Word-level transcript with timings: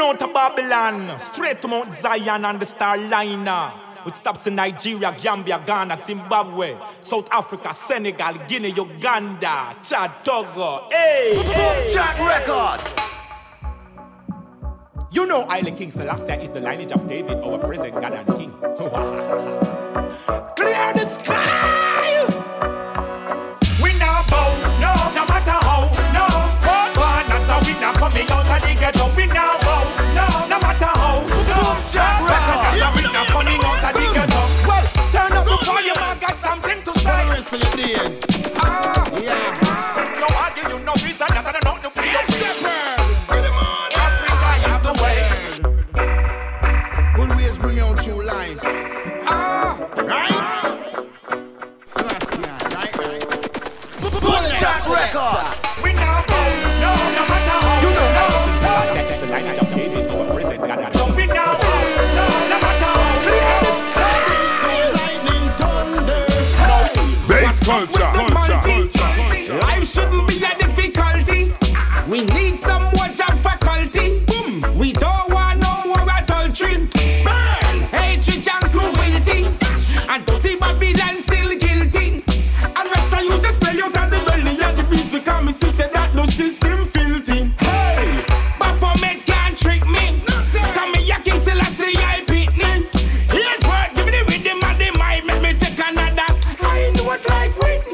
Out 0.00 0.18
to 0.20 0.28
Babylon, 0.28 1.18
straight 1.18 1.60
to 1.60 1.68
Mount 1.68 1.92
Zion 1.92 2.44
and 2.44 2.60
the 2.60 2.64
Starliner. 2.64 3.72
With 4.04 4.14
stops 4.14 4.46
in 4.46 4.54
Nigeria, 4.54 5.14
Gambia, 5.20 5.60
Ghana, 5.66 5.98
Zimbabwe, 5.98 6.76
South 7.00 7.28
Africa, 7.32 7.74
Senegal, 7.74 8.34
Guinea, 8.46 8.70
Uganda, 8.70 9.76
Chad, 9.82 10.12
Togo. 10.24 10.88
Hey, 10.90 11.34
hey, 11.34 11.90
Chad 11.92 12.16
hey. 12.16 12.26
Records. 12.28 12.84
You 15.10 15.26
know, 15.26 15.42
Isle 15.48 15.76
King 15.76 15.90
Selassie 15.90 16.32
is 16.34 16.52
the 16.52 16.60
lineage 16.60 16.92
of 16.92 17.08
David, 17.08 17.38
our 17.38 17.58
present 17.58 18.00
God 18.00 18.12
and 18.12 18.26
King. 18.38 18.52
Clear 20.56 20.92
the 20.94 21.06
sky. 21.06 21.37
like 97.26 97.56
we 97.58 97.87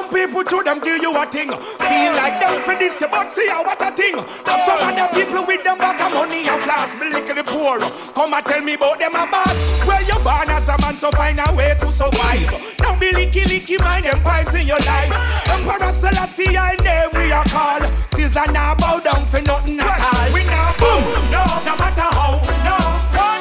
Some 0.00 0.08
people 0.08 0.42
to 0.42 0.62
them 0.64 0.80
give 0.80 1.02
you 1.02 1.12
a 1.12 1.26
thing. 1.26 1.52
Feel 1.52 2.12
like 2.16 2.40
them 2.40 2.56
for 2.64 2.72
this, 2.72 3.04
but 3.04 3.28
see 3.30 3.46
how 3.48 3.62
what 3.62 3.84
a 3.84 3.92
thing. 3.92 4.16
And 4.16 4.60
some 4.64 4.80
other 4.80 5.12
people 5.12 5.44
with 5.44 5.62
them 5.62 5.76
back 5.76 6.00
of 6.00 6.14
money 6.14 6.48
and 6.48 6.56
flask, 6.64 6.98
the 6.98 7.04
little 7.04 7.44
poor. 7.44 7.78
Come 8.16 8.32
and 8.32 8.44
tell 8.46 8.62
me 8.62 8.80
about 8.80 8.98
them 8.98 9.12
a 9.12 9.28
boss. 9.28 9.60
Well, 9.84 10.00
you 10.00 10.16
born 10.24 10.48
as 10.48 10.68
a 10.72 10.76
man, 10.80 10.96
so 10.96 11.10
find 11.10 11.38
a 11.38 11.52
way 11.52 11.76
to 11.78 11.90
survive. 11.92 12.48
Don't 12.78 12.98
be 12.98 13.12
licky 13.12 13.44
licky 13.44 13.78
mind 13.78 14.06
empires 14.06 14.54
in 14.54 14.66
your 14.66 14.80
life. 14.88 15.12
Emperor 15.52 15.92
Selassie 15.92 16.56
I 16.56 16.76
name 16.80 17.12
we 17.12 17.30
are 17.30 17.44
called. 17.52 17.84
Sizzla 18.08 18.50
now 18.54 18.74
bow 18.76 19.00
down 19.00 19.26
for 19.26 19.42
nothing 19.42 19.78
at 19.80 20.00
all. 20.00 20.32
We 20.32 20.48
now 20.48 20.72
boom, 20.80 21.04
no, 21.28 21.44
no 21.68 21.76
matter 21.76 22.08
how, 22.08 22.40
no. 22.64 22.78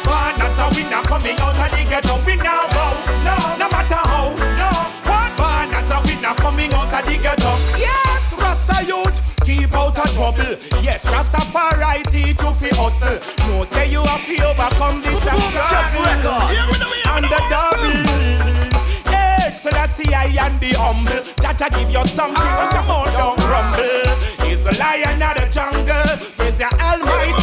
Born 0.04 0.36
as 0.44 0.60
a 0.60 0.68
winner 0.76 1.08
coming 1.08 1.40
out 1.40 1.56
of 1.56 1.72
the 1.72 1.88
ghetto. 1.88 2.29
trouble. 10.20 10.52
Yes, 10.84 11.06
Rastafari 11.08 12.04
teach 12.12 12.44
you 12.44 12.52
fi 12.52 12.70
hustle. 12.76 13.18
No 13.48 13.64
say 13.64 13.90
you 13.90 14.04
have 14.04 14.22
fi 14.22 14.36
overcome 14.44 15.02
this 15.02 15.26
and 15.32 15.42
struggle. 15.48 16.04
And 17.16 17.26
the 17.32 17.40
double. 17.48 18.04
Yes, 19.08 19.64
so 19.64 19.70
that's 19.70 19.96
the 19.98 20.14
I 20.14 20.36
and 20.46 20.60
the 20.60 20.76
humble. 20.76 21.24
Jah 21.42 21.54
Jah 21.56 21.70
give 21.72 21.90
you 21.90 22.06
something, 22.06 22.52
cause 22.60 22.74
your 22.74 22.84
mouth 22.84 23.12
don't 23.16 23.40
rumble. 23.48 24.12
He's 24.46 24.62
the 24.62 24.76
lion 24.78 25.24
of 25.24 25.34
the 25.40 25.46
jungle. 25.48 26.10
Praise 26.36 26.58
the 26.58 26.68
Almighty. 26.84 27.39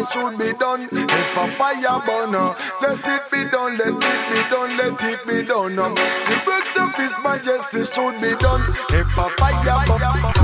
Rastafari 0.00 0.12
should 0.12 0.38
be 0.38 0.58
done. 0.58 0.88
If 0.92 1.36
a 1.36 1.48
fire 1.56 2.02
burn, 2.06 2.32
let 2.32 3.06
it 3.06 3.30
be 3.30 3.44
done, 3.50 3.76
let 3.78 3.88
it 3.88 4.00
be 4.30 4.40
done, 4.50 4.76
let 4.76 5.04
it 5.04 5.26
be 5.26 5.46
done. 5.46 5.76
The 5.76 6.42
rest 6.46 6.78
of 6.78 6.94
His 6.94 7.12
Majesty 7.22 7.84
should 7.92 8.20
be 8.20 8.36
done. 8.38 8.62
If 8.90 9.18
a 9.18 9.28
fire 9.38 9.70
I'm 9.70 10.39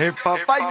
a 0.00 0.12
fire. 0.12 0.62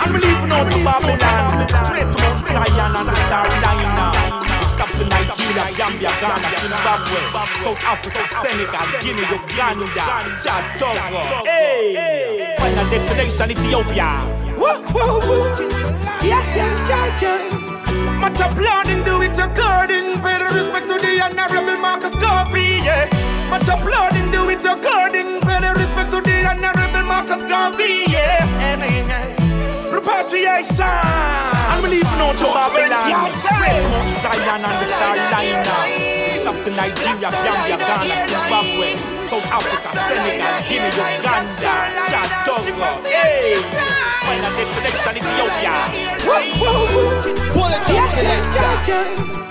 I'm 0.00 0.12
leaving 0.14 0.52
out 0.52 0.72
to 0.72 0.78
Babylon, 0.84 1.68
straight 1.68 2.08
to 2.08 2.18
Mount 2.22 2.40
Zion 2.40 2.96
and 2.96 3.08
the 3.08 3.14
Star 3.14 3.44
Liner. 3.60 4.12
It 4.56 4.64
stops 4.64 5.00
in 5.00 5.08
Nigeria, 5.08 5.64
Gambia, 5.76 6.12
Ghana, 6.20 6.48
Zimbabwe, 6.62 7.20
South 7.60 7.82
Africa, 7.84 8.26
Senegal, 8.40 8.88
Guinea, 9.00 9.28
Uganda, 9.28 10.06
Chad, 10.42 10.64
Togo. 10.78 11.44
Hey, 11.44 12.54
final 12.58 12.88
destination 12.88 13.50
Ethiopia. 13.50 14.10
Woo, 14.56 14.80
woo, 14.94 15.20
woo. 15.28 15.44
Yeah, 16.22 16.40
yeah, 16.56 16.88
yeah, 16.88 17.20
yeah. 17.20 17.68
Much 18.18 18.40
applauding, 18.40 19.04
do 19.04 19.22
it 19.22 19.38
Pay 20.22 20.38
the 20.38 20.48
respect 20.54 20.86
to 20.88 20.96
the 20.98 21.20
honorable 21.22 21.78
Marcus 21.78 22.14
Garvey. 22.16 22.82
Yeah. 22.82 23.08
Much 23.50 23.68
applauding, 23.68 24.30
do 24.30 24.48
it 24.50 24.64
according. 24.64 25.40
Pay 25.46 25.58
the 25.62 25.72
respect 25.78 26.10
to 26.10 26.20
the 26.20 26.44
honorable 26.44 27.04
Marcus 27.06 27.44
Garvey. 27.44 28.04
Yeah. 28.10 28.44
And, 28.62 28.82
yeah. 28.82 29.94
Repatriation. 29.94 30.84
And 30.84 31.82
we 31.82 31.88
leaving 31.98 32.20
out 32.20 32.36
to 32.36 32.46
Babylon. 32.50 33.30
Straight 33.32 33.84
Mount 33.94 34.12
Zion 34.20 34.60
and 34.66 34.76
the 34.82 34.86
Star 34.90 35.14
Liner. 35.32 35.64
It 35.88 36.42
stops 36.42 36.66
in 36.66 36.74
Nigeria, 36.76 37.30
Gambia, 37.30 37.76
Ghana, 37.78 38.16
Zimbabwe, 38.28 38.90
South 39.22 39.46
Africa, 39.48 39.90
Senegal, 39.94 40.58
Guinea, 40.68 40.92
Uganda, 40.92 41.74
Chad, 42.10 42.28
Togo. 42.44 42.88
Hey. 43.06 43.56
Final 44.26 44.52
destination 44.58 45.14
Ethiopia. 45.18 45.74
Woo, 46.26 46.42
woo, 46.60 46.84
woo. 46.94 47.70
Yeah, 47.88 48.22
yeah, 48.22 48.54
yeah, 48.54 48.88
yeah. 48.88 49.47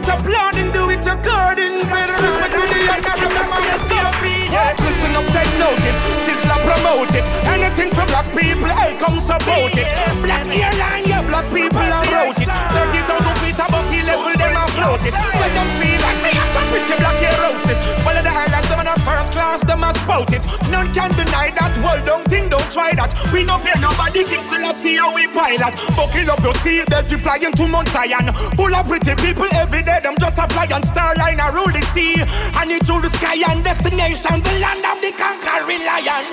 Much 0.00 0.16
applauding, 0.16 0.72
do 0.72 0.88
it 0.88 1.04
according. 1.04 1.84
Better 1.84 2.16
respect 2.24 2.56
to 2.56 2.64
the 2.72 2.88
honorable 2.88 3.36
Marcus 3.36 3.84
Garvey. 3.84 4.48
Yeah, 4.48 4.72
listen 4.80 5.12
up, 5.12 5.28
take 5.28 5.52
notice. 5.60 5.98
Sizzla 6.24 6.56
promote 6.64 7.12
it. 7.12 7.28
Anything 7.44 7.92
for 7.92 8.08
black 8.08 8.24
people, 8.32 8.64
I 8.64 8.96
come 8.96 9.20
support 9.20 9.76
it. 9.76 9.92
Black 10.24 10.48
airline, 10.48 11.04
yeah, 11.04 11.20
black 11.20 11.44
people 11.52 11.84
are 11.84 12.06
wrote 12.16 12.40
it. 12.40 12.48
30,000 12.48 13.44
feet 13.44 13.60
above 13.60 13.84
sea 13.92 14.00
level, 14.08 14.32
them 14.40 14.56
are 14.56 14.72
float 14.72 15.04
it. 15.04 15.12
When 15.12 15.52
them 15.52 15.68
feel 15.76 16.00
like 16.00 16.20
me, 16.24 16.32
I'm 16.32 16.48
some 16.48 16.68
pretty 16.72 16.96
black 16.96 17.20
heroes. 17.20 17.60
Well, 18.00 18.16
the 18.16 18.32
islands, 18.32 18.68
them 18.72 18.80
in 18.80 18.88
a 18.88 18.96
first 19.04 19.36
class, 19.36 19.60
them 19.68 19.84
a 19.84 19.92
spout 19.92 20.32
it. 20.32 20.48
None 20.72 20.88
can 20.96 21.12
deny 21.12 21.52
that. 21.60 21.76
Think, 21.76 22.06
don't 22.06 22.24
try 22.70 22.94
that. 22.94 23.10
We 23.34 23.42
no 23.42 23.58
fear 23.58 23.76
nobody, 23.82 24.22
King 24.24 24.46
see 24.78 24.96
how 24.96 25.12
we 25.14 25.26
pilot. 25.26 25.74
Buckle 25.98 26.30
up 26.30 26.40
your 26.40 26.54
seatbelt, 26.62 27.10
you 27.10 27.18
flying 27.18 27.52
to 27.52 27.66
Mount 27.66 27.88
Zion. 27.88 28.32
Full 28.54 28.74
of 28.74 28.86
pretty 28.86 29.14
people 29.18 29.50
every 29.52 29.82
day, 29.82 29.98
them 30.02 30.14
just 30.18 30.38
a 30.38 30.46
fly 30.48 30.70
on 30.70 30.82
starline, 30.86 31.42
I 31.42 31.50
rule 31.50 31.68
the 31.68 31.82
sea. 31.90 32.22
And 32.22 32.70
through 32.86 33.02
the 33.02 33.10
sky 33.10 33.42
and 33.50 33.62
destination, 33.66 34.38
the 34.40 34.54
land 34.62 34.86
of 34.86 34.98
the 35.02 35.10
conquering 35.18 35.82
lion. 35.82 36.24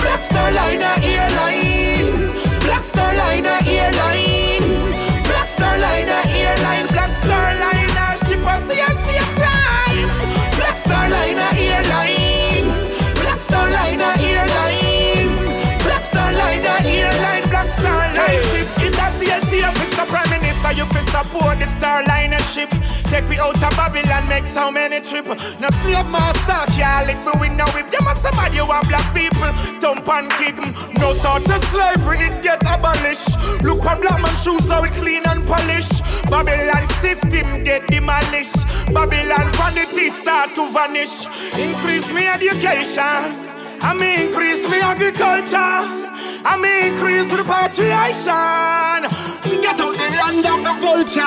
Black 0.00 0.22
Star 0.22 0.50
Liner 0.52 0.94
Airline. 1.02 2.30
Black 2.62 2.84
Star 2.84 3.12
Liner 3.14 3.58
Airline. 3.66 4.94
Black 5.26 5.48
Star 5.48 5.76
Liner 5.76 6.22
Airline. 6.30 6.86
Black 6.88 7.12
Star 7.12 7.54
Liner 7.58 8.16
ship 8.22 8.40
the 8.40 8.94
same 8.94 9.32
time. 9.36 10.08
Black 10.56 10.78
Star 10.78 11.08
Minister, 20.58 20.78
you 20.78 20.86
fi 20.86 21.00
support 21.00 21.58
the 21.58 21.64
Starliner 21.64 22.40
ship. 22.40 22.70
Take 23.10 23.28
me 23.28 23.38
out 23.38 23.62
of 23.62 23.70
Babylon, 23.76 24.28
make 24.28 24.46
so 24.46 24.70
many 24.70 25.00
trip. 25.00 25.26
Now 25.60 25.70
slave 25.70 26.10
master 26.10 26.72
can't 26.72 27.06
lick 27.06 27.18
me 27.18 27.32
with 27.40 27.56
no 27.56 27.64
whip. 27.74 27.86
You 27.92 28.04
must 28.04 28.22
somebody 28.22 28.56
you 28.56 28.66
want 28.66 28.88
black 28.88 29.06
people, 29.14 29.52
dump 29.80 30.08
and 30.08 30.30
kick 30.32 30.56
them. 30.56 30.72
No 30.98 31.12
sort 31.12 31.48
of 31.48 31.62
slavery, 31.64 32.18
it 32.18 32.42
get 32.42 32.62
abolished. 32.66 33.38
Look 33.62 33.84
on 33.86 34.00
black 34.00 34.20
man 34.20 34.34
shoes, 34.34 34.68
how 34.68 34.82
it 34.82 34.92
clean 34.92 35.22
and 35.26 35.46
polished. 35.46 36.02
Babylon 36.30 36.86
system 36.98 37.64
get 37.64 37.86
demolished. 37.86 38.66
Babylon 38.92 39.52
vanity 39.54 40.08
start 40.08 40.54
to 40.56 40.70
vanish. 40.72 41.26
Increase 41.54 42.12
me 42.12 42.26
education. 42.26 43.57
I 43.80 43.94
mean 43.94 44.26
increase 44.26 44.68
me 44.68 44.80
agriculture. 44.80 45.56
I 45.56 46.56
mean 46.58 46.92
increase 46.92 47.32
repatriation. 47.32 49.06
Get 49.62 49.78
out 49.78 49.94
the 49.94 50.08
land 50.18 50.44
of 50.46 50.60
the 50.66 50.74
vulture. 50.82 51.22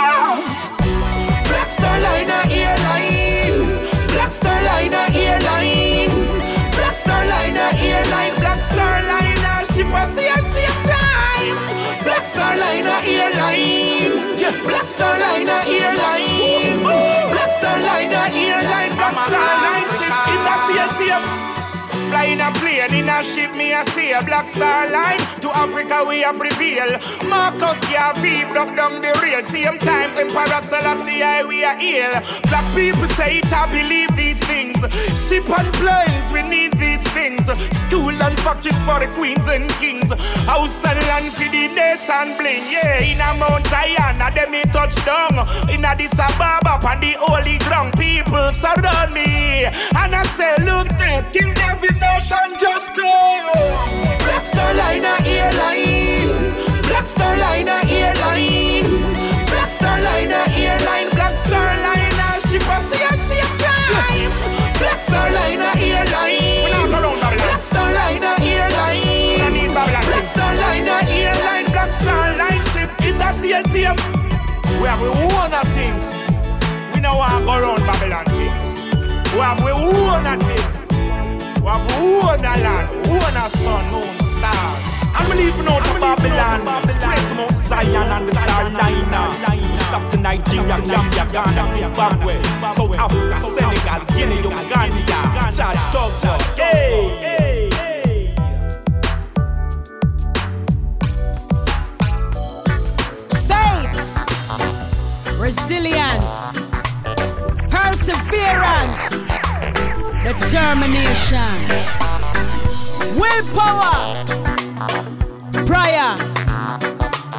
Black 1.48 1.70
Star 1.70 2.00
Liner 2.00 2.44
Airline. 2.52 3.76
Black 4.12 4.32
Star 4.32 4.60
Liner 4.64 5.08
Airline. 5.16 6.12
Black 6.76 6.96
Star 6.96 7.26
Liner 7.26 7.72
Airline. 7.80 8.36
Black 8.40 8.62
Star 8.62 9.02
Liner. 9.04 9.66
Ship 9.72 9.88
us 9.88 10.12
the 10.16 10.28
same 10.52 10.80
time. 10.84 11.56
Black 12.04 12.26
Star 12.26 12.58
Liner 12.58 13.00
Airline. 13.08 14.38
Yeah. 14.38 14.60
Black 14.64 14.86
Star 14.86 15.18
Liner 15.20 15.64
Airline. 15.68 16.84
Black 17.32 17.50
Star 17.50 17.80
Liner 17.80 18.28
Airline. 18.36 18.51
Fly 22.12 22.26
in 22.26 22.42
a 22.42 22.52
plane, 22.60 22.94
in 22.94 23.08
a 23.08 23.24
ship, 23.24 23.56
me 23.56 23.72
a 23.72 23.86
see 23.86 24.12
a 24.12 24.22
black 24.24 24.46
star 24.46 24.90
line. 24.92 25.18
To 25.40 25.50
Africa 25.56 26.04
we 26.06 26.26
a 26.26 26.34
prevail. 26.34 27.00
Marcus 27.24 27.80
Garvey 27.88 28.44
broke 28.52 28.76
down 28.76 29.00
the 29.00 29.16
rail. 29.24 29.42
Same 29.46 29.80
time, 29.80 30.12
Emperor 30.20 30.60
Selassie 30.60 31.24
we 31.48 31.64
are 31.64 31.80
ill. 31.80 32.20
Black 32.52 32.68
people 32.76 33.08
say 33.16 33.40
it, 33.40 33.54
I 33.54 33.64
believe 33.72 34.14
these 34.18 34.31
things. 34.50 34.82
Ship 35.14 35.48
and 35.48 35.72
planes, 35.78 36.32
we 36.34 36.42
need 36.42 36.74
these 36.74 37.04
things. 37.14 37.46
School 37.72 38.12
and 38.12 38.38
factories 38.40 38.82
for 38.82 39.00
the 39.00 39.08
queens 39.14 39.48
and 39.48 39.70
kings. 39.78 40.12
House 40.50 40.84
and 40.86 41.00
land 41.08 41.32
for 41.32 41.46
the 41.46 41.70
nation 41.78 42.36
bling. 42.38 42.66
Yeah, 42.68 43.06
in 43.06 43.22
a 43.22 43.38
Mount 43.38 43.66
Zion, 43.68 44.18
a 44.20 44.34
them 44.34 44.52
me 44.52 44.64
touch 44.74 44.96
down. 45.06 45.38
In 45.70 45.86
a 45.86 45.92
Addis 45.92 46.18
Ababa, 46.18 46.80
on 46.88 47.02
the 47.02 47.18
holy 47.20 47.58
ground, 47.68 47.94
people 48.00 48.50
surround 48.52 49.14
me. 49.14 49.66
And 49.66 50.16
I 50.16 50.24
say, 50.24 50.56
look 50.64 50.88
there, 50.98 51.22
King 51.34 51.54
David 51.54 52.00
nation 52.00 52.48
just 52.58 52.96
go. 52.96 53.12
Black 54.24 54.44
Star 54.44 54.74
Liner 54.74 55.18
Airline. 55.26 56.82
Black 56.88 57.06
Star 57.06 57.36
Liner 57.36 57.82
Airline. 57.92 59.02
Black 59.48 59.70
Star 59.70 60.00
Liner 60.00 60.46
Airline. 60.56 61.11
Black 64.82 65.00
Star 65.00 65.32
Liner 65.32 65.74
Airline. 65.78 66.66
Black 67.38 67.62
Star 67.62 67.94
Liner 67.94 68.36
Airline. 68.42 69.74
Black 69.74 70.26
Star 70.26 70.56
Liner 70.56 71.02
Airline. 71.08 71.66
Black 71.72 71.92
Star 71.92 72.36
Line 72.36 72.64
ship. 72.74 72.90
It 73.06 73.16
has 73.22 73.40
the. 73.42 73.52
We 74.82 74.88
have 74.88 75.02
one 75.02 75.54
of 75.54 75.68
things. 75.76 76.36
We 76.96 77.02
know 77.02 77.22
how 77.22 77.40
to 77.40 77.46
go 77.46 77.54
around 77.54 77.86
Babylon 77.86 78.26
things. 78.34 78.82
We 79.34 79.40
have 79.40 79.64
we 79.64 79.72
own 79.72 80.26
a 80.26 80.36
thing. 80.50 80.66
We 81.62 81.68
have 81.70 81.86
own 82.02 82.40
a 82.40 82.54
land, 82.66 82.90
own 83.06 83.36
a 83.38 83.50
sun, 83.50 83.86
moon, 83.92 84.20
stars. 84.20 84.91
And 85.14 85.28
we 85.30 85.34
leaving 85.36 85.68
out 85.68 85.84
to 85.84 85.94
Babylon, 86.00 86.60
straight 86.88 87.20
to 87.30 87.36
Mount 87.36 87.52
Zion 87.54 87.96
and 87.96 88.28
the 88.28 88.32
star 88.36 88.70
liner. 88.70 89.28
Stop 89.92 90.04
to 90.12 90.18
Nigeria, 90.18 90.78
Gambia, 90.80 91.26
Ghana, 91.32 91.64
Zimbabwe, 91.74 92.36
South 92.72 92.96
Africa, 92.98 93.38
Senegal, 93.40 94.02
Guinea, 94.16 94.38
Uganda, 94.40 95.52
Chad, 95.52 95.78
Togo, 95.92 96.34
hey. 96.56 97.20
Faith, 103.48 103.94
resilience, 105.40 106.26
perseverance. 107.70 109.30
Determination, 110.24 111.58
willpower, 113.20 114.16
prayer. 115.66 116.16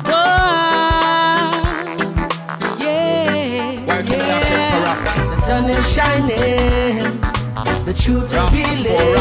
Oh, 0.06 0.50
yeah, 2.78 4.02
yeah. 4.02 5.30
The 5.30 5.36
sun 5.36 5.70
is 5.70 5.92
shining, 5.92 7.20
the 7.84 7.94
truth 7.98 8.32
revealing. 8.32 9.16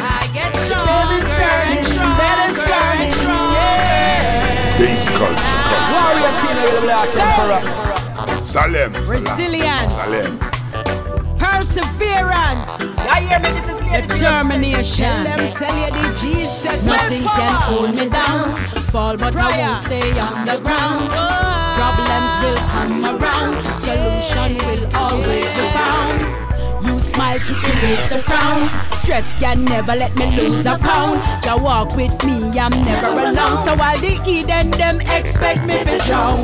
I 0.00 0.28
get 0.34 0.54
stronger 0.56 1.12
and 1.12 1.86
stronger 1.86 2.22
and 2.22 3.14
stronger. 3.14 3.56
Yeah. 3.56 4.78
Bass 4.78 5.06
culture. 5.08 5.60
Warrior 5.92 6.32
King 6.40 6.58
of 6.58 6.72
the 6.74 6.80
Black 6.82 7.10
Emperor. 7.16 7.62
Salem. 8.42 8.92
Resilience. 9.08 9.94
Salem. 9.94 10.51
Perseverance. 11.62 12.76
Determination. 14.08 15.22
Nothing 16.82 17.22
can 17.22 17.54
hold 17.62 17.94
me 17.94 18.08
down. 18.08 18.56
Fall, 18.90 19.16
but 19.16 19.36
I 19.36 19.68
won't 19.68 19.80
stay 19.84 20.10
on 20.18 20.44
the 20.44 20.58
ground. 20.58 21.08
Problems 21.78 22.32
will 22.42 22.58
come 22.66 23.04
around. 23.04 23.64
Solution 23.64 24.58
will 24.66 24.96
always 24.96 25.50
be 25.54 25.66
found. 25.70 26.84
You 26.84 26.98
smile 26.98 27.38
to 27.38 27.54
erase 27.54 28.10
a 28.10 28.18
frown. 28.18 28.68
Stress 28.98 29.32
can 29.38 29.64
never 29.64 29.94
let 29.94 30.16
me 30.16 30.34
lose 30.36 30.66
a 30.66 30.76
pound. 30.78 31.22
You 31.44 31.62
walk 31.62 31.94
with 31.94 32.24
me, 32.24 32.58
I'm 32.58 32.72
never 32.82 33.06
alone. 33.06 33.64
So 33.64 33.76
while 33.76 33.98
the 33.98 34.20
Eden 34.26 34.72
them 34.72 35.00
expect 35.02 35.60
me 35.68 35.78
to 35.84 35.98
drown. 36.08 36.40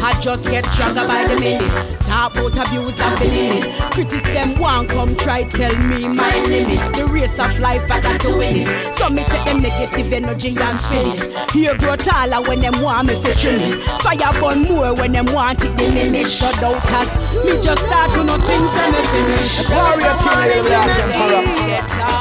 I 0.00 0.18
just 0.22 0.48
get 0.48 0.64
stronger 0.64 1.06
by 1.06 1.26
the 1.26 1.38
minute. 1.38 1.97
Talk 2.08 2.32
about 2.36 2.56
abuse 2.56 3.00
and 3.00 3.18
feeling 3.18 3.62
it. 3.62 3.92
Critics 3.92 4.32
them 4.32 4.58
want 4.58 4.88
come 4.88 5.14
try 5.16 5.44
tell 5.44 5.74
me 5.88 6.08
my 6.08 6.34
limits. 6.46 6.90
The 6.96 7.06
race 7.12 7.38
of 7.38 7.58
life 7.60 7.84
I 7.90 8.00
got 8.00 8.20
to 8.24 8.36
win 8.36 8.56
it. 8.64 8.94
So 8.94 9.10
me 9.10 9.24
take 9.24 9.44
them 9.44 9.60
negative 9.60 10.12
energy 10.12 10.56
and 10.58 10.80
spin 10.80 11.06
it. 11.12 11.50
Here 11.52 11.76
grow 11.76 11.96
taller 11.96 12.40
when 12.48 12.60
them 12.60 12.80
want 12.82 13.08
me 13.08 13.14
to 13.20 13.34
trim 13.34 13.60
it. 13.60 13.84
Fire 14.02 14.32
burn 14.40 14.62
more 14.62 14.94
when 14.94 15.12
them 15.12 15.26
want 15.32 15.62
it 15.64 15.76
diminish. 15.76 16.32
Shut 16.32 16.54
doubters. 16.60 17.12
Me 17.44 17.60
just 17.60 17.82
start 17.82 18.10
to 18.12 18.24
know 18.24 18.38
things 18.38 18.72
and 18.74 18.92
me 18.96 19.02
finish. 19.12 19.68
Warrior 19.68 20.16
of 20.16 20.24
the 20.24 20.62
Black 20.64 20.88
Emperor. 21.04 21.44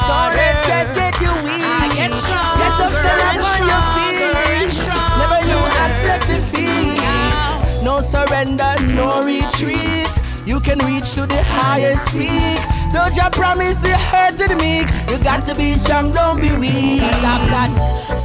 So 0.07 0.15
let's 0.35 0.67
just 0.67 0.95
get 0.95 1.15
you 1.21 1.31
weak. 1.43 1.63
Get 1.97 2.11
up, 2.11 2.91
stand 2.91 3.41
on 3.41 3.67
your 3.67 3.96
surrender, 8.17 8.75
no 8.95 9.21
retreat. 9.21 10.09
You 10.45 10.59
can 10.59 10.79
reach 10.79 11.13
to 11.13 11.27
the 11.27 11.41
highest 11.43 12.09
peak. 12.11 12.57
Don't 12.91 13.15
you 13.15 13.29
promise 13.31 13.83
you 13.83 13.93
hurt 14.11 14.37
the 14.37 14.55
meek. 14.55 14.87
You 15.09 15.23
got 15.23 15.45
to 15.47 15.53
be 15.55 15.73
strong, 15.73 16.13
don't 16.13 16.39
be 16.39 16.51
weak. 16.55 17.01
I've 17.03 17.49
got 17.49 17.69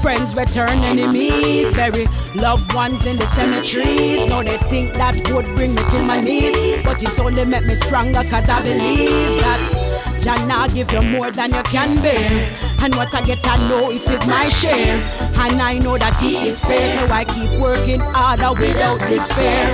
friends 0.01 0.33
that 0.35 0.49
turn 0.49 0.79
enemies, 0.81 1.75
bury 1.75 2.07
loved 2.35 2.73
ones 2.75 3.05
in 3.07 3.19
the 3.19 3.27
cemeteries. 3.27 4.29
No, 4.31 4.43
they 4.43 4.57
think 4.71 4.95
that 4.95 5.17
would 5.33 5.47
bring 5.57 5.75
me 5.75 5.83
to 5.91 6.03
my 6.03 6.21
knees, 6.21 6.83
but 6.85 7.03
it 7.03 7.19
only 7.21 7.45
make 7.45 7.67
me 7.67 7.75
stronger 7.75 8.25
cause 8.25 8.49
I 8.49 8.63
believe 8.63 9.43
that. 9.43 9.93
Jah 10.23 10.47
now 10.47 10.69
give 10.69 10.91
you 10.93 11.03
more 11.03 11.31
than 11.33 11.53
you 11.53 11.63
can 11.65 12.01
bear. 12.01 12.62
And 12.83 12.95
what 12.97 13.15
I 13.15 13.21
get, 13.23 13.39
I 13.45 13.57
know 13.69 13.91
it 13.91 14.03
is 14.11 14.27
my 14.27 14.47
share. 14.47 14.97
And 15.39 15.63
I 15.63 15.79
know 15.79 15.97
that 15.99 16.17
He 16.19 16.49
is 16.49 16.65
fair, 16.65 16.99
so 16.99 17.15
I 17.15 17.25
keep 17.25 17.61
working 17.61 18.01
harder 18.01 18.53
without 18.61 18.99
despair. 19.09 19.69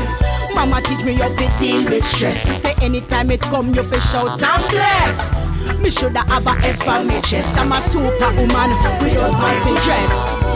Mama 0.55 0.83
teach 0.83 1.05
me 1.05 1.15
how 1.15 1.29
to 1.29 1.59
deal 1.59 1.89
with 1.89 2.05
stress. 2.05 2.47
She 2.47 2.53
Say 2.53 2.75
anytime 2.85 3.31
it 3.31 3.41
come, 3.41 3.73
you 3.75 3.83
fi 3.83 3.99
shout 3.99 4.43
I'm 4.43 4.69
blessed. 4.69 5.81
Me 5.81 5.91
shoulda 5.91 6.21
have 6.21 6.47
a 6.47 6.51
S 6.67 6.83
for 6.83 7.03
me 7.03 7.21
chest. 7.23 7.57
I'm 7.59 7.73
a 7.73 7.81
superwoman 7.81 8.71
without 9.03 9.33
fancy 9.41 9.75
dress. 9.87 10.48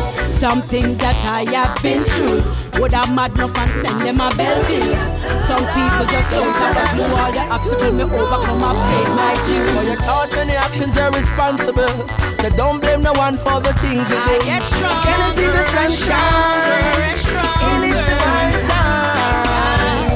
Some 0.43 0.61
things 0.63 0.99
that 0.99 1.15
I 1.23 1.47
have 1.55 1.71
been 1.87 2.03
through. 2.03 2.43
Would 2.83 2.91
have 2.99 3.15
mad 3.15 3.31
enough 3.39 3.55
and 3.55 3.71
send 3.79 4.03
them 4.03 4.19
a 4.19 4.27
bell 4.35 4.59
bill. 4.67 4.91
Some 5.47 5.63
people 5.71 6.03
just 6.11 6.35
shout 6.35 6.43
out 6.43 6.83
of 6.83 6.99
blue 6.99 7.15
all 7.15 7.31
the 7.31 7.47
obstacles 7.47 7.95
me 7.95 8.03
overcome. 8.03 8.59
I've 8.59 8.75
paid 8.91 9.07
my 9.15 9.39
dues. 9.47 9.71
For 9.71 9.87
your 9.87 10.03
thoughts 10.03 10.35
and 10.35 10.51
your 10.51 10.59
actions 10.59 10.99
are 10.99 11.15
responsible. 11.15 11.95
So 12.43 12.51
don't 12.59 12.83
blame 12.83 13.07
no 13.07 13.15
one 13.15 13.39
for 13.39 13.63
the 13.63 13.71
things 13.79 14.03
you 14.03 14.19
do. 14.19 14.35
I 14.35 14.43
get 14.43 14.67
stronger. 14.67 15.07
Can 15.07 15.15
you 15.23 15.31
see 15.31 15.47
the 15.47 15.63
sunshine? 15.79 17.15
stronger. 17.23 17.79
In 17.79 17.87
its 17.87 18.03
divine 18.03 18.59
time. 18.67 20.11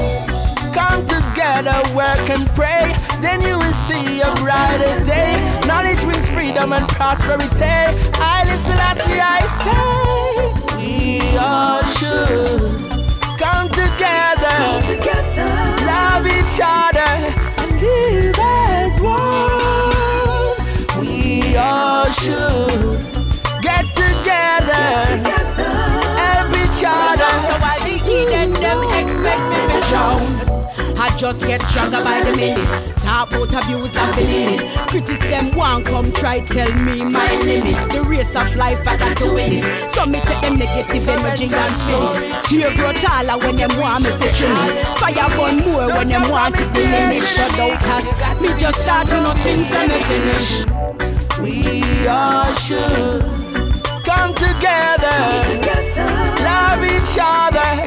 Come 0.75 1.07
together, 1.07 1.79
work 1.95 2.19
and 2.27 2.43
pray. 2.51 2.99
Then 3.23 3.39
you 3.47 3.55
will 3.55 3.77
see 3.87 4.19
a 4.19 4.35
brighter 4.43 4.99
day. 5.07 5.39
Knowledge 5.63 6.03
brings 6.03 6.27
freedom 6.29 6.75
and 6.75 6.83
prosperity. 6.91 7.95
I 8.19 8.36
see, 9.07 9.19
I 9.19 9.41
say, 9.63 10.47
we 10.77 11.37
all 11.37 11.83
should 11.97 12.61
come 13.37 13.69
together, 13.69 14.57
love 15.85 16.25
each 16.25 16.59
other, 16.61 17.11
and 17.61 17.71
live 17.81 18.39
as 18.39 19.01
one. 19.01 19.57
We 20.99 21.55
all 21.57 22.05
should 22.07 22.99
get 23.61 23.85
together, 23.95 24.83
help 26.21 26.55
each 26.55 26.81
So 26.81 26.87
other. 26.87 27.33
heathen 28.05 28.53
them 28.53 28.83
expect 28.99 29.43
me 29.51 29.81
to. 29.91 30.36
I 31.07 31.15
just 31.15 31.41
get 31.47 31.61
stronger 31.63 32.03
by 32.03 32.19
the 32.19 32.35
minute. 32.35 32.67
Talk 32.99 33.31
about 33.31 33.63
abuse 33.63 33.95
and 33.95 34.15
been 34.15 34.59
Critics 34.87 35.25
them 35.29 35.55
want 35.55 35.85
come 35.85 36.11
try 36.11 36.41
tell 36.41 36.67
me 36.83 37.03
my 37.05 37.31
limits. 37.43 37.87
The 37.87 38.03
race 38.03 38.35
of 38.35 38.53
life 38.57 38.85
I 38.85 38.97
got 38.97 39.17
to 39.21 39.31
win 39.31 39.63
it. 39.63 39.91
So 39.91 40.05
me 40.05 40.19
take 40.19 40.41
them 40.41 40.59
negative 40.59 41.07
energy 41.07 41.47
and 41.47 41.75
spin 41.77 41.95
it. 41.95 42.45
Here 42.47 42.75
grow 42.75 42.91
taller 42.91 43.39
when 43.39 43.55
them 43.55 43.71
want 43.79 44.03
me 44.03 44.11
to 44.11 44.31
trim 44.35 44.51
it. 44.51 44.85
Fire 44.99 45.29
burn 45.39 45.63
more 45.63 45.87
when 45.95 46.09
them 46.09 46.29
want 46.29 46.55
to 46.57 46.65
see 46.65 46.85
me 46.85 47.21
shut 47.21 47.55
out 47.55 47.79
us. 47.95 48.41
Me 48.41 48.51
just 48.59 48.81
start 48.81 49.07
to 49.07 49.21
nothing 49.21 49.63
so 49.63 49.79
me 49.87 50.03
finish. 50.11 50.67
We 51.39 52.07
all 52.07 52.51
should 52.53 53.23
come 54.03 54.33
together, 54.33 55.19
love 56.43 56.83
each 56.83 57.15
other, 57.19 57.86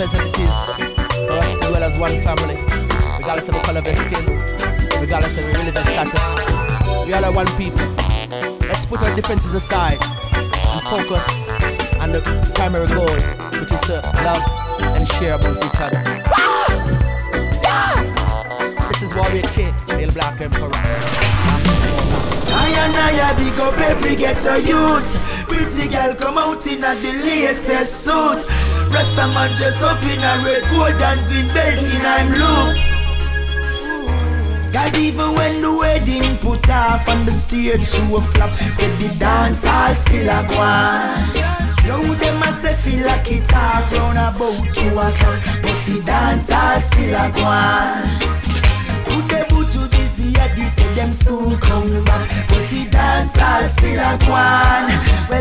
pleasant 0.00 0.34
for 0.34 1.36
us 1.36 1.52
to 1.52 1.58
dwell 1.58 1.84
as 1.84 1.98
one 1.98 2.16
family, 2.24 2.56
regardless 3.20 3.48
of 3.50 3.54
the 3.54 3.60
color 3.60 3.80
of 3.80 3.84
their 3.84 3.96
skin, 3.96 4.24
regardless 4.98 5.36
of 5.36 5.44
the 5.44 5.52
religious 5.58 5.84
status. 5.84 7.06
We 7.06 7.12
all 7.12 7.24
are 7.26 7.34
one 7.34 7.46
people. 7.60 7.84
Let's 8.66 8.86
put 8.86 9.02
our 9.02 9.14
differences 9.14 9.52
aside 9.52 9.98
and 10.32 10.80
focus 10.88 11.28
on 12.00 12.12
the 12.12 12.22
primary 12.54 12.86
goal, 12.86 13.12
which 13.60 13.72
is 13.72 13.80
to 13.92 14.00
love 14.24 14.40
and 14.96 15.06
share 15.06 15.34
amongst 15.34 15.62
each 15.62 15.80
other. 15.84 16.00
This 18.88 19.02
is 19.02 19.14
Warrior 19.14 19.42
K, 19.52 19.70
Hail 19.98 20.10
Black 20.12 20.40
Emperor. 20.40 20.70
I 22.52 22.72
and 22.72 22.96
I 22.96 23.36
big 23.36 23.60
up 23.60 23.78
every 23.80 24.16
ghetto 24.16 24.56
youth. 24.56 25.46
Pretty 25.46 25.88
girl 25.88 26.14
come 26.14 26.38
out 26.38 26.66
in 26.66 26.84
a 26.84 26.94
the 26.94 27.12
latest 27.20 28.02
suit. 28.02 28.59
Rasta 28.90 29.26
man 29.34 29.50
just 29.56 29.82
up 29.82 30.02
in 30.02 30.18
a 30.18 30.32
red 30.44 30.62
gold 30.70 31.00
and 31.00 31.20
green 31.26 31.46
belt 31.54 31.82
in 31.82 32.04
I'm 32.04 32.28
look. 32.34 32.76
Cause 34.72 34.98
even 34.98 35.34
when 35.34 35.62
the 35.62 35.72
wedding 35.78 36.36
put 36.38 36.68
off 36.70 37.08
on 37.08 37.24
the 37.24 37.32
stage 37.32 37.84
she 37.84 38.02
a 38.02 38.20
flop, 38.20 38.50
said 38.72 38.98
the 38.98 39.08
dance 39.18 39.64
all 39.64 39.94
still 39.94 40.28
a 40.28 40.46
go 40.46 40.58
on. 40.58 41.50
Yo, 41.86 42.14
them 42.14 42.42
a 42.42 42.50
say 42.52 42.74
feel 42.76 43.06
like 43.06 43.30
it 43.30 43.52
off 43.52 43.92
round 43.92 44.18
about 44.18 44.58
two 44.74 44.88
o'clock, 44.88 45.40
but 45.62 45.78
the 45.86 46.02
dance 46.06 46.50
all 46.50 46.80
still 46.80 47.14
a 47.14 47.30
go 47.30 47.42
on. 47.42 48.40
Who 49.10 49.22
they 49.26 49.44
put 49.48 49.66
to 49.72 49.78
this 49.90 50.20
year, 50.20 50.48
this 50.54 50.74
say 50.74 50.94
them 50.94 51.10
soon 51.10 51.58
come 51.58 52.04
back 52.04 52.48
But 52.48 52.64
the 52.70 52.86
dance 52.90 53.36
all 53.38 53.66
still 53.66 53.98
a 53.98 54.18
go 54.18 54.30
on 54.30 54.86
Welcome 55.26 55.30
all 55.30 55.39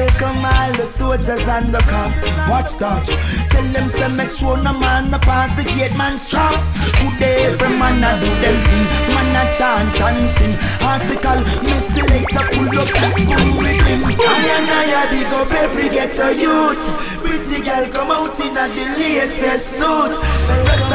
the 1.30 1.52
and 1.54 1.70
the 1.70 1.78
cops 1.86 2.18
Watch 2.50 2.74
that 2.82 3.06
Tell 3.54 3.68
them 3.70 3.88
say 3.89 4.10
make 4.18 4.34
sure 4.34 4.58
no 4.58 4.74
man 4.74 5.12
no 5.12 5.20
pass 5.22 5.54
the 5.54 5.62
gate 5.62 5.94
man 5.94 6.18
Who 6.18 7.08
they 7.22 7.46
every 7.46 7.70
man 7.78 8.02
a 8.02 8.18
do 8.18 8.30
them 8.42 8.58
thing. 8.65 8.86
Man 9.13 9.38
a 9.38 9.44
chant 9.54 9.94
and 9.94 10.26
sing. 10.26 10.56
Article 10.82 11.42
me 11.62 11.78
select 11.78 12.34
a 12.34 12.42
pull 12.50 12.74
up 12.82 12.89
that 12.89 13.13
boom 13.13 13.62
with 13.62 13.78
him 13.78 14.02
I 14.10 14.42
and 14.58 14.70
I 14.74 14.89
a 14.89 15.02
big 15.13 15.34
up 15.38 15.54
every 15.54 15.89
ghetto 15.94 16.34
youth. 16.34 16.82
Pretty 17.22 17.62
girl 17.62 17.86
come 17.94 18.10
out 18.10 18.39
in 18.42 18.58
a 18.58 18.65
the 18.65 18.86
latest 18.98 19.78
suit 19.78 20.13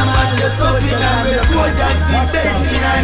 Of 0.05 0.13
man 0.13 0.37
just 0.37 0.61
up 0.61 0.77
in 0.77 1.01
and 1.01 1.25
big 1.25 2.37
belt 2.45 2.67
in 2.69 2.85
a 2.85 2.97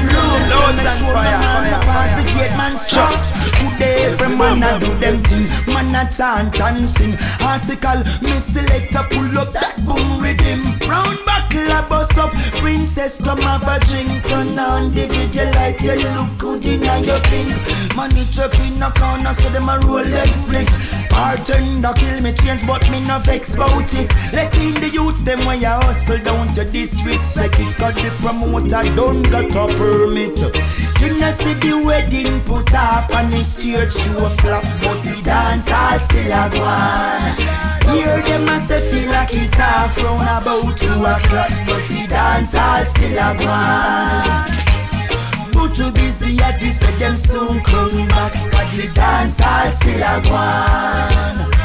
Lord 0.53 0.77
and 0.77 1.01
fire, 1.09 1.39
man 1.41 1.81
pass 1.81 2.13
the 2.13 2.25
gate 2.29 2.57
man 2.61 2.75
strong 2.77 3.17
Good 3.57 3.81
every 3.81 4.37
man 4.37 4.63
a 4.63 4.79
do 4.81 4.93
them 4.99 5.23
thing 5.25 5.49
Man 5.73 5.95
a 5.97 6.05
chant 6.11 6.61
and 6.61 6.89
sing 6.89 7.17
Article 7.41 8.05
me 8.21 8.39
select 8.39 8.95
a 8.95 9.03
pull 9.09 9.39
up 9.39 9.53
that 9.53 9.81
boom 9.89 10.21
rhythm 10.21 10.61
Round 10.85 11.19
buckle 11.25 11.73
a 11.73 11.81
bust 11.89 12.19
up 12.19 12.33
Princess 12.61 13.21
come 13.25 13.41
have 13.41 13.65
a 13.65 13.81
drink 13.89 14.25
Turn 14.29 14.59
on 14.59 14.93
the 14.93 15.07
video 15.09 15.49
light 15.57 15.81
You 15.81 15.97
look 16.17 16.37
good 16.37 16.67
in 16.67 16.85
your 17.05 17.21
pink 17.33 17.57
Money 17.97 18.25
trap 18.29 18.53
in 18.61 18.83
a 18.83 18.91
corner 18.93 19.33
So 19.33 19.49
them 19.49 19.69
a 19.69 19.79
roll 19.89 20.05
like 20.05 20.37
split 20.37 20.69
Bartender 21.09 21.93
kill 21.97 22.21
me 22.23 22.33
change 22.33 22.67
But 22.67 22.89
me 22.91 23.01
no 23.07 23.19
vex 23.21 23.57
bout 23.57 23.93
it 23.95 24.09
Let 24.33 24.55
in 24.57 24.75
the 24.81 24.89
youths 24.89 25.23
them 25.23 25.45
when 25.45 25.61
you 25.61 25.69
hustle 25.69 26.19
Don't 26.19 26.57
you 26.57 26.65
disrespect 26.91 27.59
it 27.59 27.77
Cause 27.77 27.95
the 27.95 28.11
promoter 28.21 28.83
don't 28.97 29.23
got 29.31 29.55
a 29.55 29.75
permit. 29.75 30.39
You 31.01 31.19
know 31.19 31.31
see 31.31 31.55
the 31.55 31.83
wedding 31.85 32.41
put 32.45 32.75
off 32.75 33.11
And 33.13 33.33
the 33.33 33.39
stage 33.39 33.93
show 33.93 34.29
flop 34.41 34.65
But 34.83 35.03
the 35.03 35.21
dance 35.23 35.69
all 35.71 35.99
still 35.99 36.33
a 36.33 36.51
go 36.51 37.95
Hear 37.95 38.21
them 38.23 38.49
a 38.49 38.59
say 38.61 38.91
feel 38.91 39.11
like 39.11 39.31
it's 39.33 39.59
off 39.59 39.97
round 40.03 40.43
about 40.43 40.77
two 40.77 40.93
o'clock 40.93 41.51
But 41.67 41.83
the 41.89 42.07
dance 42.09 42.55
all 42.55 42.85
still 42.85 43.19
a 43.19 43.35
go 43.39 43.47
on. 43.49 44.51
But 45.53 45.75
too 45.75 45.91
busy 45.93 46.39
at 46.41 46.61
this, 46.61 46.81
say 46.81 46.93
them 46.99 47.15
soon 47.15 47.63
come 47.63 48.09
back 48.09 48.33
Cause 48.53 48.77
the 48.77 48.91
dance 48.95 49.41
all 49.41 49.71
still 49.71 50.03
a 50.03 50.21
go 50.23 50.35
on 50.35 51.60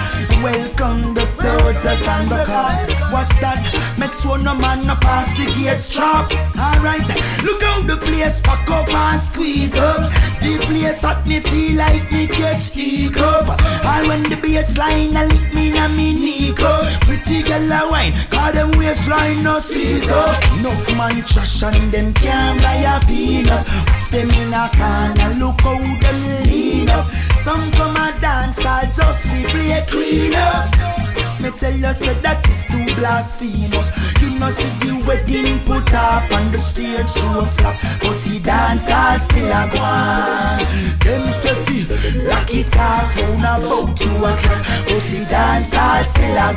Welcome 0.45 1.15
the 1.15 1.25
soldiers 1.25 2.05
and 2.05 2.29
the 2.29 2.43
cops. 2.45 2.93
What's 3.10 3.34
that? 3.41 3.65
Make 3.97 4.13
sure 4.13 4.38
no 4.38 4.53
man 4.53 4.86
no 4.86 4.93
pass 4.93 5.34
the 5.34 5.49
gate 5.58 5.81
strap 5.81 6.29
Alright, 6.53 7.01
look 7.41 7.62
how 7.63 7.81
the 7.81 7.97
place 7.97 8.41
pack 8.41 8.69
up 8.69 8.88
and 8.88 9.19
squeeze 9.19 9.73
up. 9.75 10.05
The 10.45 10.62
place 10.69 11.01
that 11.01 11.25
me 11.25 11.39
feel 11.39 11.77
like 11.81 12.12
me 12.12 12.27
catch 12.27 12.75
heat 12.75 13.17
up 13.17 13.49
And 13.58 14.05
when 14.05 14.21
the 14.29 14.38
bassline 14.38 15.17
a 15.17 15.25
lick 15.25 15.49
me 15.55 15.71
na 15.71 15.88
me 15.97 16.13
knee 16.13 16.53
cup 16.53 16.93
Pretty 17.10 17.41
girl 17.41 17.65
a 17.65 17.89
wine, 17.89 18.13
call 18.29 18.53
them 18.53 18.69
waistline 18.77 19.41
no 19.41 19.58
squeeze 19.58 20.05
up. 20.13 20.38
Enough 20.62 20.86
man 20.93 21.25
trash 21.25 21.63
and 21.63 21.91
them 21.91 22.13
can't 22.13 22.62
buy 22.62 22.86
a 22.86 23.01
peanut. 23.10 23.65
Watch 23.89 24.13
them 24.13 24.29
in 24.29 24.53
a 24.53 24.69
corner, 24.77 25.41
look 25.41 25.58
how 25.65 25.81
them 25.81 26.19
lean 26.45 26.89
up. 26.93 27.10
Some 27.34 27.71
come 27.73 27.97
a 27.97 28.13
dance, 28.55 28.65
I 28.65 28.85
just 28.91 29.27
fi 29.27 29.43
play 29.43 30.33
up 30.35 31.05
me 31.45 31.51
tell 31.59 31.75
you, 31.75 31.93
say 31.93 32.13
that 32.21 32.47
is 32.49 32.65
too 32.65 32.85
blasphemous. 32.95 34.21
You 34.21 34.39
know, 34.39 34.49
see 34.49 34.65
the 34.81 35.05
wedding 35.05 35.59
put 35.65 35.93
up 35.93 36.31
on 36.31 36.51
the 36.51 36.57
stage 36.57 37.09
show 37.09 37.45
flop, 37.45 37.75
but 38.01 38.17
the 38.23 38.39
dance 38.43 38.89
are 38.89 39.17
still 39.19 39.45
a 39.45 39.69
go 39.71 39.79
on. 39.79 40.57
Them 41.03 41.29
say 41.43 41.55
fi 41.65 42.27
lock 42.27 42.51
it 42.51 42.75
off 42.77 43.17
round 43.21 43.43
about 43.43 43.97
two 43.97 44.15
o'clock, 44.15 44.65
but 44.87 45.03
the 45.11 45.25
dance 45.29 45.73
are 45.73 46.03
still 46.03 46.37
a 46.37 46.53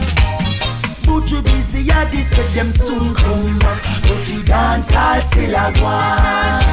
go 0.00 0.05
on. 1.90 2.06
But 2.06 2.14
you 2.14 2.26
busy 2.26 2.26
at 2.26 2.26
this, 2.26 2.30
say 2.30 2.46
them 2.54 2.66
soon 2.66 3.14
come 3.14 3.58
back, 3.58 3.82
but 4.02 4.20
the 4.26 4.42
Dance 4.46 4.92
all 4.92 5.20
still 5.20 5.54
a 5.54 5.72
go 5.72 5.82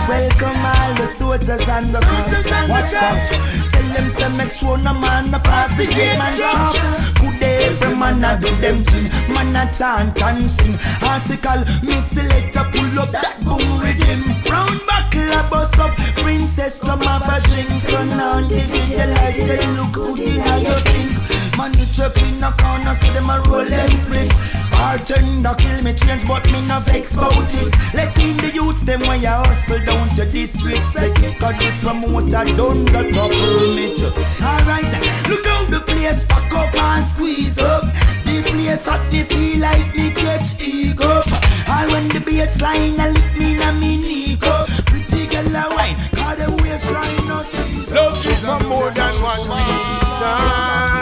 Welcome 0.08 0.66
all 0.66 0.94
the 0.96 1.06
soldiers 1.06 1.68
and 1.68 1.88
the 1.88 2.00
guns. 2.00 2.70
Watch 2.70 2.92
that. 2.92 3.30
Tell 3.72 3.94
them 3.94 4.10
to 4.10 4.38
make 4.38 4.52
sure 4.52 4.78
no 4.78 4.94
man 4.94 5.32
no 5.32 5.40
pass 5.40 5.76
the 5.76 5.86
game 5.86 6.22
and 6.22 6.38
stop. 6.38 6.76
Good 7.20 7.40
day, 7.40 7.66
every 7.66 7.96
man 7.96 8.24
a 8.24 8.40
do 8.40 8.56
them 8.58 8.84
thing. 8.84 9.10
Man 9.34 9.56
a 9.56 9.72
chant 9.72 10.22
and 10.22 10.50
sing. 10.50 10.78
Article, 11.02 11.66
me 11.84 12.00
select 12.00 12.56
a 12.56 12.64
pull 12.72 13.00
up 13.00 13.12
that 13.12 13.38
boom 13.44 13.80
rhythm. 13.80 14.24
Round 14.50 14.80
buckle 14.86 15.32
a 15.32 15.48
bust 15.50 15.80
up. 15.80 15.96
Princess 16.24 16.80
come 16.80 17.02
up 17.04 17.28
a 17.28 17.40
drink. 17.50 17.82
Turn 17.84 18.10
on 18.20 18.48
the 18.48 19.16
lights. 19.18 19.46
Tell 19.46 19.74
look 19.74 19.92
good 19.92 20.20
in 20.20 20.40
how 20.40 20.58
you 20.58 20.74
think. 20.80 21.33
Man, 21.58 21.74
you 21.78 21.86
trap 21.86 22.18
in 22.18 22.42
a 22.42 22.52
corner, 22.58 22.94
so 22.96 23.14
them 23.14 23.30
a 23.30 23.40
roll 23.46 23.62
and 23.62 23.98
split. 23.98 24.32
Bartender 24.72 25.54
kill 25.58 25.84
me 25.84 25.94
change, 25.94 26.28
but 26.28 26.44
me 26.52 26.66
no 26.68 26.80
vex 26.80 27.16
bout 27.16 27.34
it. 27.38 27.70
Let 27.94 28.18
in 28.18 28.36
the 28.38 28.52
youths 28.54 28.82
them 28.82 29.02
when 29.02 29.22
you 29.22 29.30
hustle, 29.30 29.80
don't 29.86 30.18
you 30.18 30.26
disrespect 30.26 31.20
it. 31.22 31.38
Cause 31.40 31.58
the 31.62 31.70
promoter 31.82 32.44
done 32.58 32.86
the 32.86 33.12
top 33.14 33.32
permit. 33.32 34.02
Alright, 34.42 34.92
look 35.30 35.46
how 35.46 35.66
the 35.70 35.80
place 35.86 36.24
fuck 36.26 36.52
up 36.54 36.74
and 36.74 37.04
squeeze 37.04 37.60
up. 37.60 37.86
The 38.26 38.42
place 38.42 38.86
hot 38.86 39.06
me 39.12 39.24
feel 39.24 39.60
like 39.60 39.96
me 39.96 40.10
catch 40.12 40.60
ego. 40.60 41.22
And 41.70 41.92
when 41.92 42.08
the 42.10 42.20
bassline 42.20 42.98
a 42.98 43.14
lick 43.14 43.38
me 43.38 43.56
na 43.56 43.72
me 43.72 44.36
go. 44.38 44.66
Pretty 44.86 45.28
girl 45.28 45.56
a 45.56 45.70
wine, 45.70 45.98
cause 46.18 46.38
the 46.38 46.50
waistline 46.64 47.28
no 47.28 47.42
squeeze. 47.44 47.92
Love 47.94 48.26
you 48.26 48.36
for 48.42 48.60
more 48.68 48.90
than 48.90 49.14
one 49.22 49.40
reason. 49.54 50.93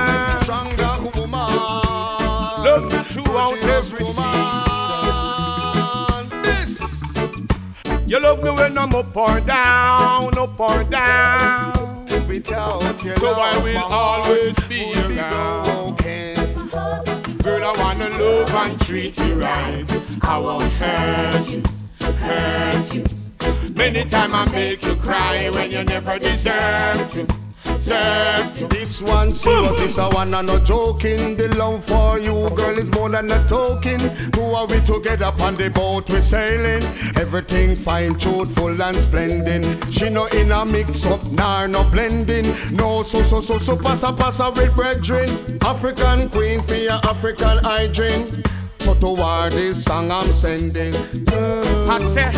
Stronger 0.52 0.96
woman. 1.16 1.48
Love 2.66 2.92
you 2.92 3.04
throughout 3.04 3.56
every 3.64 4.04
season. 4.04 4.26
This. 6.44 6.92
You 8.06 8.20
love 8.20 8.44
me 8.44 8.52
when 8.52 8.78
I'm 8.78 8.94
up 8.94 9.16
or 9.16 9.40
down, 9.40 10.38
up 10.38 10.60
or 10.60 10.84
down. 10.84 12.06
Without 12.28 13.02
your 13.02 13.16
So 13.16 13.28
love, 13.28 13.40
I 13.40 13.58
will 13.64 13.78
always 13.78 14.60
be 14.68 14.92
around. 14.94 15.98
Girl, 17.42 17.64
I 17.64 17.74
wanna 17.80 18.10
love 18.10 18.54
and 18.54 18.78
treat 18.82 19.18
you 19.20 19.36
right. 19.36 19.86
I 20.22 20.38
won't 20.38 20.70
hurt 20.74 21.48
you, 21.48 21.64
hurt 22.02 22.94
you. 22.94 23.06
Many 23.74 24.04
times 24.04 24.34
I 24.34 24.46
make 24.52 24.84
you 24.84 24.98
cry 24.98 25.50
when 25.50 25.72
you 25.72 25.86
never 25.86 26.20
deserve 26.20 27.10
to, 27.12 27.26
This 27.82 29.02
one 29.02 29.34
serious, 29.34 29.78
this 29.80 29.98
a 29.98 30.08
one 30.10 30.36
and 30.36 30.48
no 30.48 30.60
joking. 30.60 31.36
The 31.36 31.48
love 31.58 31.84
for 31.84 32.20
you, 32.20 32.50
girl, 32.52 32.78
is 32.78 32.91
more 32.91 33.10
than 33.10 33.32
a 33.32 33.48
token. 33.48 34.00
Who 34.36 34.54
are 34.54 34.67
we 34.67 34.82
together 34.82 35.34
on 35.39 35.56
the 35.56 35.70
boat 35.72 36.08
we're 36.10 36.22
sailing? 36.22 36.84
Everything 37.17 37.76
fine, 37.76 38.20
truthful 38.20 38.80
and 38.80 38.98
splendid. 38.98 39.65
She 39.91 40.10
no 40.10 40.28
in 40.28 40.52
a 40.52 40.63
mix 40.63 41.06
up, 41.08 41.22
nor 41.32 41.67
no 41.67 41.84
blending. 41.89 42.46
No 42.72 43.02
so 43.02 43.24
so 43.24 43.41
so 43.41 43.58
so 43.58 43.76
passa 43.76 44.15
passa 44.15 44.52
with 44.56 44.76
brethren. 44.76 45.30
African 45.63 46.30
queen 46.30 46.62
for 46.62 46.76
your 46.76 47.00
African 47.04 47.58
hygiene. 47.63 48.28
So 48.80 48.94
toward 48.94 49.54
this 49.54 49.84
song 49.84 50.12
I'm 50.12 50.32
sending. 50.34 50.94
I 51.89 51.98
say, 51.98 52.32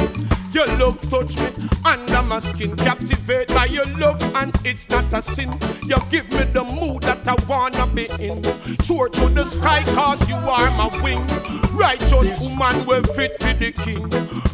your 0.53 0.67
love 0.77 0.99
touch 1.09 1.37
me 1.37 1.49
under 1.85 2.21
my 2.21 2.39
skin, 2.39 2.75
captivate 2.75 3.47
by 3.49 3.65
your 3.65 3.85
love, 3.97 4.21
and 4.35 4.53
it's 4.65 4.89
not 4.89 5.11
a 5.13 5.21
sin. 5.21 5.51
You 5.83 5.97
give 6.09 6.29
me 6.31 6.43
the 6.45 6.63
mood 6.63 7.03
that 7.03 7.27
I 7.27 7.35
wanna 7.47 7.87
be 7.87 8.07
in. 8.19 8.43
Soar 8.79 9.09
to 9.09 9.29
the 9.29 9.43
sky, 9.43 9.83
cause 9.95 10.27
you 10.29 10.35
are 10.35 10.69
my 10.71 10.89
wing. 11.01 11.25
Righteous 11.73 12.39
woman, 12.41 12.85
will 12.85 13.03
fit 13.03 13.39
for 13.39 13.53
the 13.53 13.71
king. 13.71 14.07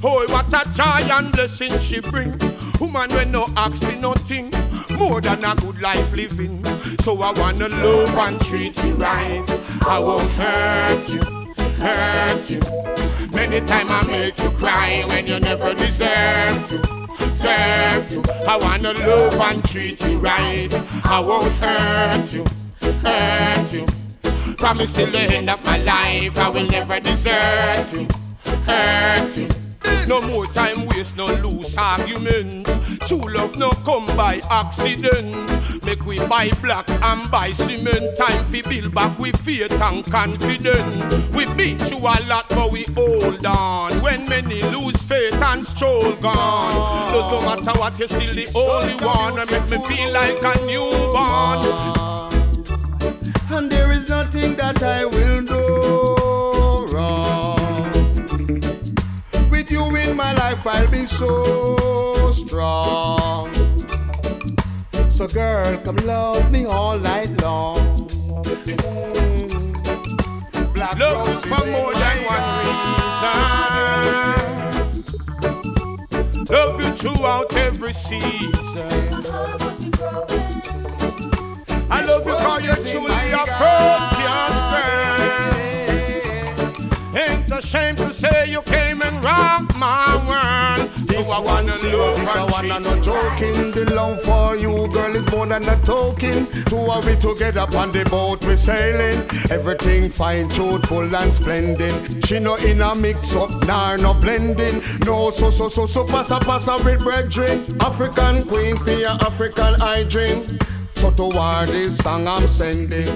Oh, 0.03 0.25
what 0.29 0.53
a 0.53 0.71
joy 0.71 1.13
and 1.13 1.31
blessing 1.31 1.77
she 1.79 1.99
bring. 1.99 2.37
Woman, 2.79 3.09
when 3.11 3.31
no 3.31 3.47
ask 3.57 3.87
me 3.87 3.95
nothing, 3.95 4.51
more 4.97 5.21
than 5.21 5.43
a 5.43 5.55
good 5.55 5.81
life 5.81 6.11
living. 6.13 6.63
So 7.01 7.21
I 7.21 7.31
wanna 7.39 7.69
love 7.69 8.17
and 8.17 8.39
treat 8.41 8.81
you 8.83 8.93
right. 8.95 9.45
I 9.87 9.99
won't 9.99 10.29
hurt 10.31 11.09
you 11.09 11.39
hurt 11.79 12.49
you. 12.49 12.98
Many 13.33 13.61
times 13.61 13.89
I 13.91 14.03
make 14.07 14.39
you 14.39 14.49
cry 14.51 15.03
when 15.07 15.27
you 15.27 15.39
never 15.39 15.73
deserve 15.73 16.65
to. 16.67 16.77
Deserve 17.19 18.09
to. 18.09 18.45
I 18.47 18.57
wanna 18.57 18.93
love 18.93 19.39
and 19.39 19.63
treat 19.63 20.01
you 20.07 20.17
right. 20.19 20.69
I 21.05 21.19
won't 21.19 21.53
hurt 21.53 22.33
you, 22.33 22.45
hurt 23.03 23.73
you. 23.73 23.85
Promise 24.55 24.93
till 24.93 25.11
the 25.11 25.19
end 25.19 25.49
of 25.49 25.63
my 25.65 25.77
life, 25.77 26.37
I 26.37 26.49
will 26.49 26.67
never 26.67 26.99
desert 26.99 27.93
you, 27.93 28.07
hurt 28.65 29.37
you. 29.37 29.47
No 30.07 30.21
more 30.29 30.45
time 30.47 30.85
waste, 30.87 31.17
no 31.17 31.27
loose 31.27 31.77
argument. 31.77 32.67
True 33.07 33.31
love 33.31 33.57
no 33.57 33.69
come 33.85 34.07
by 34.17 34.41
accident. 34.49 35.85
Make 35.85 36.03
we 36.05 36.19
buy 36.27 36.49
black 36.61 36.89
and 36.89 37.29
buy 37.31 37.51
cement. 37.51 38.17
Time 38.17 38.45
fi 38.51 38.61
build 38.63 38.93
back 38.93 39.17
with 39.19 39.39
faith 39.41 39.71
and 39.71 40.03
confidence. 40.03 40.95
We 41.33 41.45
been 41.53 41.79
you 41.79 41.97
a 41.99 42.17
lot, 42.27 42.49
faith 45.79 46.21
gone. 46.21 47.13
Doesn't 47.13 47.45
matter 47.45 47.79
what, 47.79 47.97
you're 47.99 48.07
still 48.07 48.35
the 48.35 48.47
only 48.55 48.95
one. 49.05 49.39
And 49.39 49.51
make 49.51 49.69
me 49.69 49.77
feel 49.87 50.11
like 50.11 50.43
a 50.43 50.53
newborn. 50.65 51.59
and 53.51 53.71
there 53.71 53.91
is 53.91 54.09
nothing 54.09 54.55
that 54.55 54.81
I 54.83 55.05
will 55.05 55.41
do 55.45 56.93
wrong. 56.93 57.57
With 59.49 59.71
you 59.71 59.95
in 59.95 60.15
my 60.15 60.33
life, 60.33 60.65
I'll 60.67 60.89
be 60.89 61.05
so 61.05 62.31
strong. 62.31 63.53
So, 65.09 65.27
girl, 65.27 65.77
come 65.79 65.97
love 65.97 66.51
me 66.51 66.65
all 66.65 66.97
night 66.97 67.29
long. 67.41 67.77
Mm. 68.65 69.13
Black 70.73 70.97
Love 70.97 71.27
roses 71.27 71.43
for 71.43 71.67
more 71.69 71.93
than 71.93 72.23
one 72.25 72.43
reason. 72.65 74.38
Love 76.49 76.81
you 76.83 76.95
throughout 76.95 77.55
every 77.55 77.93
season. 77.93 78.87
I 81.91 82.03
love 82.07 82.25
you 82.25 82.33
cause 82.33 82.65
you're 82.65 82.75
truly 82.75 83.31
a 83.31 83.45
precious 83.45 84.61
girl. 84.71 85.18
Ain't 87.59 87.65
a 87.65 87.67
shame 87.67 87.95
to 87.97 88.13
say 88.13 88.49
you 88.49 88.61
came 88.61 89.01
and 89.01 89.21
rocked 89.21 89.75
my 89.75 90.15
world. 90.29 90.89
So 91.11 91.19
I 91.29 91.39
wanna 91.39 91.67
love 91.67 92.17
This 92.17 92.33
a 92.33 92.39
and 92.39 92.51
one 92.51 92.61
treat 92.61 92.71
and 92.71 92.85
no 92.85 93.01
joking. 93.01 93.71
The 93.71 93.93
love 93.93 94.21
for 94.21 94.55
you, 94.55 94.87
girl, 94.93 95.13
is 95.13 95.29
more 95.29 95.45
than 95.45 95.67
a 95.67 95.75
token. 95.83 96.47
Two 96.67 96.77
are 96.77 97.01
we 97.01 97.17
together 97.17 97.67
on 97.77 97.91
the 97.91 98.05
boat 98.05 98.45
we 98.45 98.55
sailing. 98.55 99.27
Everything 99.51 100.09
fine, 100.09 100.47
truthful 100.47 101.13
and 101.13 101.35
splendid. 101.35 102.25
She 102.25 102.39
no 102.39 102.55
in 102.55 102.81
a 102.81 102.95
mix 102.95 103.35
up, 103.35 103.49
nor 103.67 103.97
no 103.97 104.13
blending. 104.13 104.81
No 105.05 105.29
so 105.29 105.49
so 105.49 105.67
so 105.67 105.85
so 105.85 106.05
passa 106.05 106.39
passa 106.39 106.81
with 106.85 107.01
brethren. 107.01 107.65
African 107.81 108.43
queen 108.43 108.77
your 108.87 109.09
African 109.09 109.73
hygiene. 109.81 110.45
So 110.99 111.09
toward 111.11 111.69
this 111.69 111.97
song 111.97 112.27
I'm 112.27 112.45
sending. 112.49 113.07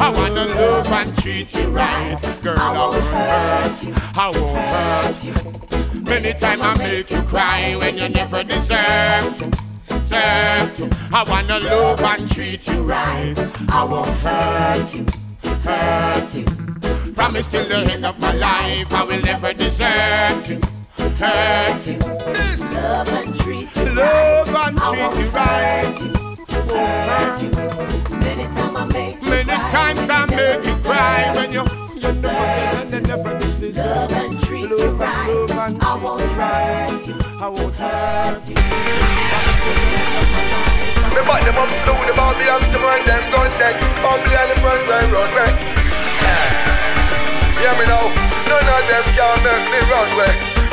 I 0.00 0.10
wanna 0.10 0.44
love 0.46 0.88
and 0.90 1.16
treat 1.16 1.54
you 1.54 1.68
right, 1.68 2.16
girl. 2.42 2.58
I 2.58 2.72
won't 2.76 3.00
hurt 3.04 3.84
you. 3.84 3.94
I 4.16 4.30
won't 4.34 4.58
hurt 4.58 5.24
you. 5.24 6.00
Many 6.02 6.32
times 6.32 6.62
I 6.62 6.74
make 6.78 7.12
you 7.12 7.22
cry 7.22 7.76
when 7.76 7.96
you 7.96 8.08
never 8.08 8.42
deserve 8.42 9.36
to. 9.36 9.50
Deserve 9.86 10.74
to. 10.78 10.98
I 11.12 11.24
wanna 11.28 11.60
love 11.60 12.00
and 12.00 12.28
treat 12.28 12.66
you 12.66 12.82
right. 12.82 13.34
I 13.68 13.84
won't 13.84 14.08
hurt 14.18 14.92
you, 14.96 15.06
hurt 15.62 16.34
you. 16.34 16.44
Promise 17.12 17.48
till 17.50 17.68
the 17.68 17.92
end 17.92 18.04
of 18.04 18.18
my 18.18 18.32
life 18.32 18.92
I 18.92 19.04
will 19.04 19.20
never 19.22 19.52
desert 19.54 20.48
you, 20.50 20.60
hurt 20.98 21.86
you. 21.86 21.98
Love 21.98 23.08
and 23.10 23.36
treat 23.38 23.76
you 23.76 23.94
Love 23.94 24.50
right. 24.50 24.68
and 24.70 24.80
I 24.80 25.12
treat 25.12 25.22
you 25.22 25.30
right. 25.30 26.27
Hurt 26.68 27.42
you, 27.42 27.50
hurt 27.50 28.10
you. 28.10 28.18
Many 28.18 28.44
times 28.44 28.76
I 28.76 28.84
make 28.86 29.22
you 29.22 29.30
Many 29.30 29.44
cry 29.44 29.70
times 29.70 30.10
I 30.10 30.26
when 30.26 30.30
you 30.30 30.36
make 30.36 30.64
you 30.64 30.72
never 30.72 30.82
cry 30.82 31.32
deserve 31.32 31.36
when 31.36 31.52
you 31.52 31.64
you 31.94 32.12
never, 32.12 32.94
you 32.94 33.00
never 33.00 33.38
deserve. 33.38 33.76
Love 33.76 34.12
and 34.12 34.40
treat 34.44 34.70
you 34.70 34.76
Love 34.76 34.82
and 34.82 35.00
right. 35.00 35.28
love 35.28 35.50
and 35.50 35.82
I 35.82 35.94
treat 35.94 36.04
won't 36.04 36.20
you 36.20 36.28
hurt 36.28 37.06
you, 37.06 37.16
I 37.40 37.48
won't 37.48 37.76
hurt 37.76 37.88
hurt 38.34 38.48
you. 38.48 38.54
Me 41.14 41.20
back 41.26 41.42
them 41.44 41.58
up 41.58 41.70
slow, 41.82 41.98
the 42.06 42.14
Babylon 42.14 42.62
some 42.70 42.82
run 42.82 43.04
them 43.04 43.22
gun 43.32 43.50
deck. 43.58 43.74
Babylon 44.02 44.48
the 44.48 44.56
front 44.60 44.82
run 44.88 45.10
run 45.10 45.30
way. 45.34 45.50
Hear 47.58 47.74
me 47.74 47.84
now, 47.90 48.06
none 48.46 48.68
of 48.70 48.82
them 48.86 49.04
can 49.16 49.36
make 49.42 49.66
me 49.72 49.80
run 49.90 50.10
way. 50.16 50.47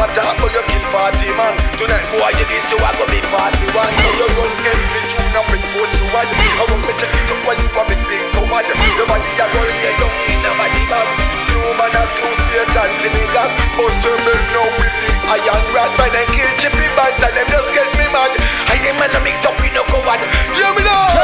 a 0.00 0.06
talk 0.16 0.36
but 0.40 0.52
you 0.56 0.64
kill 0.64 0.84
40 0.88 1.36
man. 1.36 1.54
Tonight 1.76 2.08
boy 2.08 2.32
you 2.40 2.46
this 2.48 2.64
you 2.72 2.80
a 2.80 2.90
go 2.96 3.04
be 3.12 3.20
41. 3.28 3.68
Now 3.68 4.12
you 4.16 4.28
run 4.32 4.52
empty 4.64 5.00
tune 5.12 5.36
up 5.36 5.48
in 5.52 5.60
post 5.76 5.92
you 6.00 6.08
wide. 6.08 6.32
I 6.32 6.64
want 6.64 6.80
me 6.88 6.92
to 6.96 7.06
lift 7.06 7.28
up 7.28 7.40
while 7.44 7.60
you 7.60 7.68
a 7.68 7.82
big 7.84 8.00
big 8.08 8.24
coward. 8.32 8.64
Your 8.96 9.04
body 9.04 9.32
a 9.36 9.44
roll 9.52 9.68
lay 9.68 9.94
down 10.00 10.12
in 10.32 10.40
a 10.40 10.50
body 10.56 10.84
bag. 10.88 11.08
Slow 11.44 11.76
man 11.76 11.92
a 11.92 12.02
slow 12.16 12.32
Satan 12.48 12.90
gang. 13.36 13.52
Bust 13.76 14.00
your 14.00 14.16
men 14.24 14.40
now 14.56 14.68
with 14.80 14.94
the 15.04 15.10
iron 15.36 15.64
rod. 15.76 15.92
Man 16.00 16.16
and 16.16 16.28
kill 16.32 16.50
chippy 16.56 16.88
bad 16.96 17.20
and 17.20 17.36
them 17.36 17.48
just 17.52 17.68
get 17.76 17.90
me 18.00 18.08
mad. 18.08 18.32
I 18.72 18.80
am 18.88 18.96
man 18.96 19.12
a 19.12 19.20
mix 19.20 19.44
up 19.44 19.56
with 19.60 19.74
no 19.76 19.84
coward. 19.84 20.24
Hear 20.56 20.72
me 20.76 20.82
now. 20.82 21.12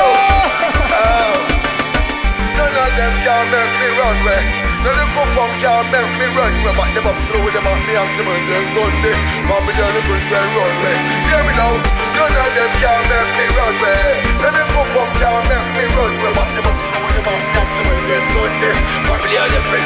Oh. 0.96 1.38
None 2.56 2.72
of 2.72 2.90
them 2.96 3.14
can 3.20 3.44
make 3.52 3.72
me 3.80 3.88
run 3.98 4.16
way. 4.24 4.75
None 4.87 4.94
of 4.94 5.03
the 5.03 5.18
coupon 5.18 5.51
can 5.59 5.90
make 5.90 6.14
me 6.14 6.27
run 6.31 6.62
way. 6.62 6.70
But 6.70 6.94
them 6.94 7.11
up 7.11 7.18
slow 7.27 7.42
them 7.51 7.66
at 7.66 7.83
me 7.90 7.99
and 7.99 8.07
of 8.07 8.22
them 8.22 8.66
gun. 8.70 8.94
Family 9.03 9.75
and 9.83 9.94
the 9.99 10.03
friend 10.07 10.27
they 10.31 10.46
run 10.55 10.75
way. 10.79 10.94
Hear 11.27 11.42
me 11.42 11.53
now. 11.59 11.75
None 12.14 12.38
of 12.38 12.51
them 12.55 12.70
can 12.79 13.03
make 13.11 13.31
me 13.35 13.46
run 13.51 13.75
way. 13.83 14.22
None 14.38 14.46
of 14.46 14.62
the 14.62 14.64
coupon 14.70 15.11
can 15.18 15.42
make 15.51 15.68
me 15.75 15.85
run 15.90 16.14
way. 16.22 16.31
But 16.38 16.49
them 16.55 16.70
up 16.70 16.79
slow 16.87 17.03
them 17.03 17.27
at 17.27 17.42
me 17.42 17.59
and 17.66 17.70
of 17.83 17.99
them 18.07 18.25
gun. 18.31 18.55
Family 19.11 19.35
and 19.42 19.51
the 19.51 19.61
friend 19.66 19.86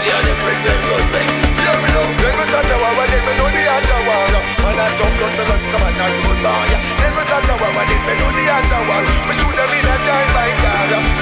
Hear 0.00 1.76
me 1.82 1.88
now. 1.92 2.08
Then 2.20 2.34
we 2.36 2.44
start 2.48 2.70
a 2.72 2.76
war, 2.80 2.96
and 2.96 3.10
then 3.12 3.22
we 3.26 3.32
know 3.36 3.50
the 3.52 3.62
other. 3.68 4.00
And 4.00 4.80
I 4.80 4.88
tough 4.96 5.14
gun 5.20 5.32
to 5.36 5.44
them, 5.44 5.62
some 5.68 5.84
and 5.84 6.00
I 6.00 6.08
road 6.24 6.40
bar. 6.40 6.64
Then 6.72 7.12
we 7.16 7.22
start 7.28 7.44
a 7.44 7.54
war, 7.60 7.68
and 7.68 7.88
then 7.88 8.00
we 8.08 8.12
know 8.16 8.30
the 8.32 8.44
other. 8.48 8.80
We 9.28 9.32
shoot 9.36 9.54
them 9.56 9.72
in 9.76 9.84
a 9.84 9.94
time 10.04 10.30
by. 10.32 10.48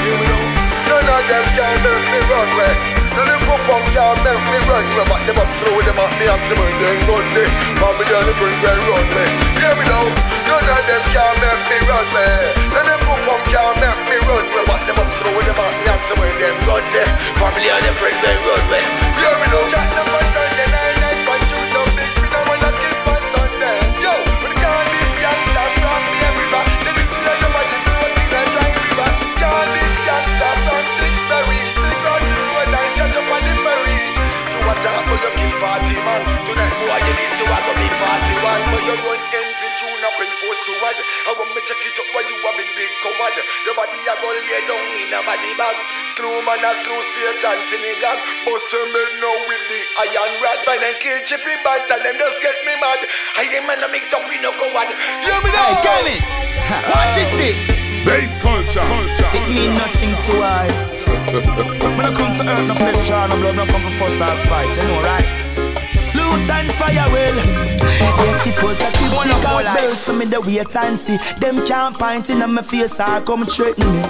Hear 0.03 0.17
me 0.19 0.27
now. 0.31 0.47
None 0.89 1.05
of 1.05 1.23
them 1.29 1.45
can 1.53 1.77
make 1.85 2.07
me 2.09 2.21
run 2.31 2.51
way. 2.57 2.73
None 3.19 3.29
of 3.35 3.41
them 3.43 3.61
pump 3.67 3.85
can 3.93 4.17
make 4.25 4.45
me 4.47 4.59
run 4.71 4.87
way. 4.95 5.05
But 5.11 5.21
them 5.27 5.37
up 5.43 5.51
slow, 5.59 5.77
them 5.83 5.99
up 5.99 6.13
me 6.17 6.27
up, 6.31 6.41
some 6.49 6.63
them 6.63 6.99
gun 7.05 7.27
day. 7.35 7.51
Family 7.83 8.07
and 8.09 8.27
the 8.31 8.35
friend 8.39 8.59
well 8.63 8.81
run 8.89 9.07
way. 9.11 9.29
Hear 9.59 9.75
me 9.75 9.85
now. 9.91 10.07
None 10.49 10.71
of 10.71 10.83
them 10.87 11.03
can 11.13 11.35
make 11.43 11.63
me 11.67 11.79
run 11.83 12.09
way. 12.15 12.55
None 12.73 12.89
of 12.89 13.01
them 13.03 13.21
pump 13.27 13.43
can 13.53 13.75
make 13.83 13.98
me 14.19 14.27
run 14.27 14.47
way. 14.51 14.65
But 14.67 14.83
them 14.87 14.99
up 14.99 15.11
slow, 15.11 15.39
them 15.39 15.59
up 15.59 15.75
me 15.79 15.87
up, 15.91 16.03
some 16.03 16.19
of 16.19 16.27
them 16.27 16.57
gun 16.67 16.85
day. 16.91 17.09
Family 17.39 17.69
and 17.71 17.85
the 17.87 17.93
friend 17.95 18.19
well 18.19 18.39
run 18.47 18.65
way. 18.71 18.83
Hear 19.19 19.35
me 19.39 19.47
now. 19.53 19.65
Chat 19.71 19.89
them 19.95 20.11
on 20.11 20.27
Sunday 20.35 20.69
night, 20.71 20.97
night, 21.03 21.43
choose 21.47 21.71
some 21.71 21.91
big. 21.95 22.11
Me 22.23 22.29
no 22.33 22.41
wanna 22.49 22.71
keep 22.83 22.99
on 23.07 23.23
Sunday. 23.35 23.79
Yo, 24.03 24.15
when 24.43 24.51
the 24.53 24.59
can 24.59 24.87
this 24.91 25.13
gangster 25.23 25.69
from 25.79 26.03
me 26.11 26.19
river. 26.19 26.63
Then 26.83 26.95
this 26.99 27.13
way 27.15 27.37
nobody 27.43 27.77
floating 27.87 28.33
a 28.35 28.43
dry 28.53 28.71
river. 28.83 29.11
Can 29.39 29.67
this 29.77 29.95
gangster 30.07 30.55
from 30.67 30.85
Kingsbury. 30.99 31.61
See 31.79 31.97
cross 32.03 32.25
the 32.27 32.37
road 32.43 32.75
and 32.75 32.91
shut 32.99 33.15
up 33.15 33.29
on 33.31 33.43
the 33.47 33.55
ferry. 33.63 34.01
You 34.51 34.59
a 34.67 34.75
talk 34.83 35.03
but 35.07 35.21
you 35.23 35.33
kill 35.39 35.53
40 35.63 36.07
man. 36.07 36.23
Tonight 36.49 36.75
boy 36.81 36.99
you 37.07 37.15
this 37.19 37.35
you 37.39 37.47
a 37.47 37.59
go 37.67 37.73
be 37.79 37.87
41. 37.87 38.73
But 38.73 38.83
you 38.83 38.97
run 39.05 39.21
empty 39.37 39.69
tune 39.79 40.03
up 40.03 40.19
and 40.19 40.33
force 40.43 40.63
to 40.67 40.73
wad. 40.83 40.99
I 40.99 41.31
want 41.39 41.55
me 41.55 41.61
check 41.69 41.83
it 41.87 41.99
up 42.01 42.08
coward. 43.17 43.37
Your 43.65 43.75
body 43.75 43.99
a 44.05 44.15
go 44.21 44.29
lay 44.33 44.63
down 44.69 44.85
in 45.01 45.13
a 45.13 45.21
body 45.25 45.53
bag. 45.57 45.77
Slow 46.13 46.43
man 46.45 46.65
a 46.65 46.71
slow 46.85 47.01
Satan 47.01 47.59
in 47.73 47.81
the 47.81 47.93
gang. 48.01 48.21
Bust 48.45 48.69
him 48.73 48.93
head 48.93 49.13
now 49.21 49.37
with 49.49 49.65
the 49.69 49.81
iron 50.05 50.33
rod. 50.43 50.59
Find 50.69 50.85
and 50.85 50.97
kill 51.01 51.19
chippy 51.25 51.57
bad. 51.65 51.89
Tell 51.89 52.01
them 52.03 52.17
just 52.21 52.39
get 52.45 52.59
me 52.65 52.75
mad. 52.77 53.01
I 53.37 53.49
am 53.57 53.65
man 53.67 53.81
a 53.85 53.89
mix 53.89 54.13
up 54.13 54.25
with 54.29 54.43
no 54.45 54.53
coward. 54.53 54.93
Hear 55.25 55.39
me 55.41 55.51
now. 55.53 55.73
Hey, 55.73 55.85
Dennis, 55.85 56.27
what 56.69 57.17
is 57.17 57.33
this? 57.41 57.61
Bass 58.05 58.37
culture. 58.41 58.85
culture. 58.85 59.31
It 59.37 59.47
mean 59.53 59.75
nothing 59.77 60.13
to 60.13 60.33
I. 60.41 60.69
when 61.97 62.07
I 62.07 62.13
come 62.15 62.35
to 62.37 62.43
earth, 62.45 62.69
no 62.69 62.75
flesh, 62.75 63.07
draw 63.07 63.27
no 63.27 63.37
blood, 63.37 63.57
no 63.57 63.67
come 63.67 63.83
for 63.83 64.07
fuss 64.07 64.21
or 64.21 64.37
fight, 64.49 64.73
you 64.77 64.85
know, 64.89 65.01
right? 65.03 65.29
Loot 66.17 66.49
and 66.49 66.73
fire 66.73 67.09
well. 67.13 67.37
Yes, 68.25 68.47
it 68.59 68.65
was 68.65 68.81
a 68.81 68.91
critical 68.93 69.63
burst 69.75 70.07
for 70.07 70.13
me 70.13 70.25
the 70.27 70.41
wait 70.41 70.75
and 70.77 70.99
see. 70.99 71.17
Them 71.39 71.65
can't 71.67 71.97
point 71.97 72.31
in 72.31 72.39
my 72.39 72.63
face 72.63 72.99
or 73.01 73.21
come 73.23 73.45
threaten 73.45 73.87
me. 73.93 74.03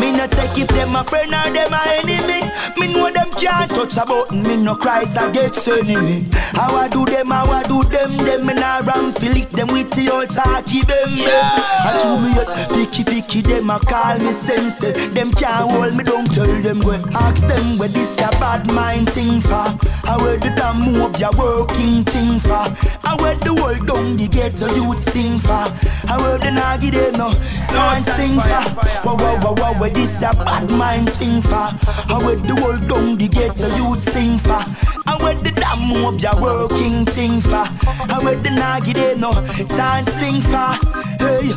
Me 0.00 0.12
no 0.12 0.26
take 0.26 0.58
if 0.58 0.68
them 0.68 0.94
a 0.96 1.04
friend 1.04 1.32
or 1.32 1.48
them 1.52 1.72
a 1.72 1.80
enemy. 2.00 2.52
Me 2.78 2.92
know 2.92 3.10
them 3.10 3.30
can't 3.30 3.70
touch 3.70 3.96
a 3.96 4.04
button. 4.04 4.42
Me 4.42 4.56
no 4.56 4.74
cries 4.76 5.16
or 5.16 5.30
get 5.30 5.56
enemy. 5.68 6.28
How 6.52 6.76
I 6.76 6.88
do 6.88 7.04
them, 7.04 7.28
how 7.28 7.50
I 7.50 7.62
do 7.64 7.82
them. 7.84 8.16
Them 8.18 8.46
me 8.46 8.54
nah 8.54 8.80
ram 8.80 9.12
lick 9.32 9.50
them 9.50 9.68
with 9.68 9.90
the 9.92 10.10
old 10.12 10.30
talky 10.30 10.82
them. 10.82 11.16
Yeah. 11.16 11.56
I 11.88 11.92
do 12.02 12.10
me 12.20 12.30
up 12.38 12.68
picky 12.70 13.04
picky 13.04 13.40
them 13.40 13.70
a 13.70 13.78
call 13.78 14.18
me 14.18 14.32
sense. 14.32 14.80
Them 14.80 15.30
can't 15.30 15.70
hold 15.70 15.94
me 15.94 16.04
down. 16.04 16.26
Tell 16.26 16.60
them 16.62 16.80
go 16.80 16.92
ask 17.14 17.46
them 17.46 17.78
where 17.78 17.88
this 17.88 18.18
a 18.18 18.28
bad 18.40 18.70
mind 18.72 19.10
thing 19.10 19.40
for. 19.40 19.72
I 20.04 20.16
where 20.20 20.36
the 20.36 20.50
damn 20.56 20.80
move 20.80 21.18
ya 21.18 21.30
working 21.38 22.04
thing 22.04 22.40
for. 22.40 22.66
I 23.04 23.16
where 23.20 23.36
the 23.36 23.54
world 23.54 23.85
down 23.86 24.12
the 24.16 24.26
ghetto 24.28 24.66
youth 24.74 24.98
sting 24.98 25.38
for. 25.38 25.66
I 26.10 26.16
where 26.20 26.38
the 26.38 26.50
nagi 26.50 26.92
they 26.92 27.10
no 27.16 27.30
dance 27.70 28.08
thing 28.18 28.40
for. 28.40 28.62
Wow 29.06 29.16
wow 29.16 29.36
wow 29.42 29.54
wow 29.54 29.80
where 29.80 29.90
this 29.90 30.22
a 30.22 30.30
bad 30.44 30.70
mind 30.72 31.10
thing 31.10 31.40
for. 31.40 31.70
I 32.12 32.20
where 32.24 32.36
the 32.36 32.54
world 32.62 32.88
down 32.88 33.14
the 33.14 33.28
ghetto 33.28 33.68
youth 33.76 34.00
sting 34.00 34.38
for. 34.38 34.62
I 35.06 35.16
where 35.22 35.34
the 35.34 35.52
damn 35.52 35.80
move 35.88 36.20
ya 36.20 36.32
working 36.40 37.06
thing 37.06 37.40
for. 37.40 37.64
I 38.12 38.18
where 38.22 38.36
the 38.36 38.50
nagi 38.50 38.94
they 38.94 39.14
no 39.18 39.32
dance 39.76 40.12
thing 40.14 40.42
for. 40.42 40.74
Hey, 41.22 41.50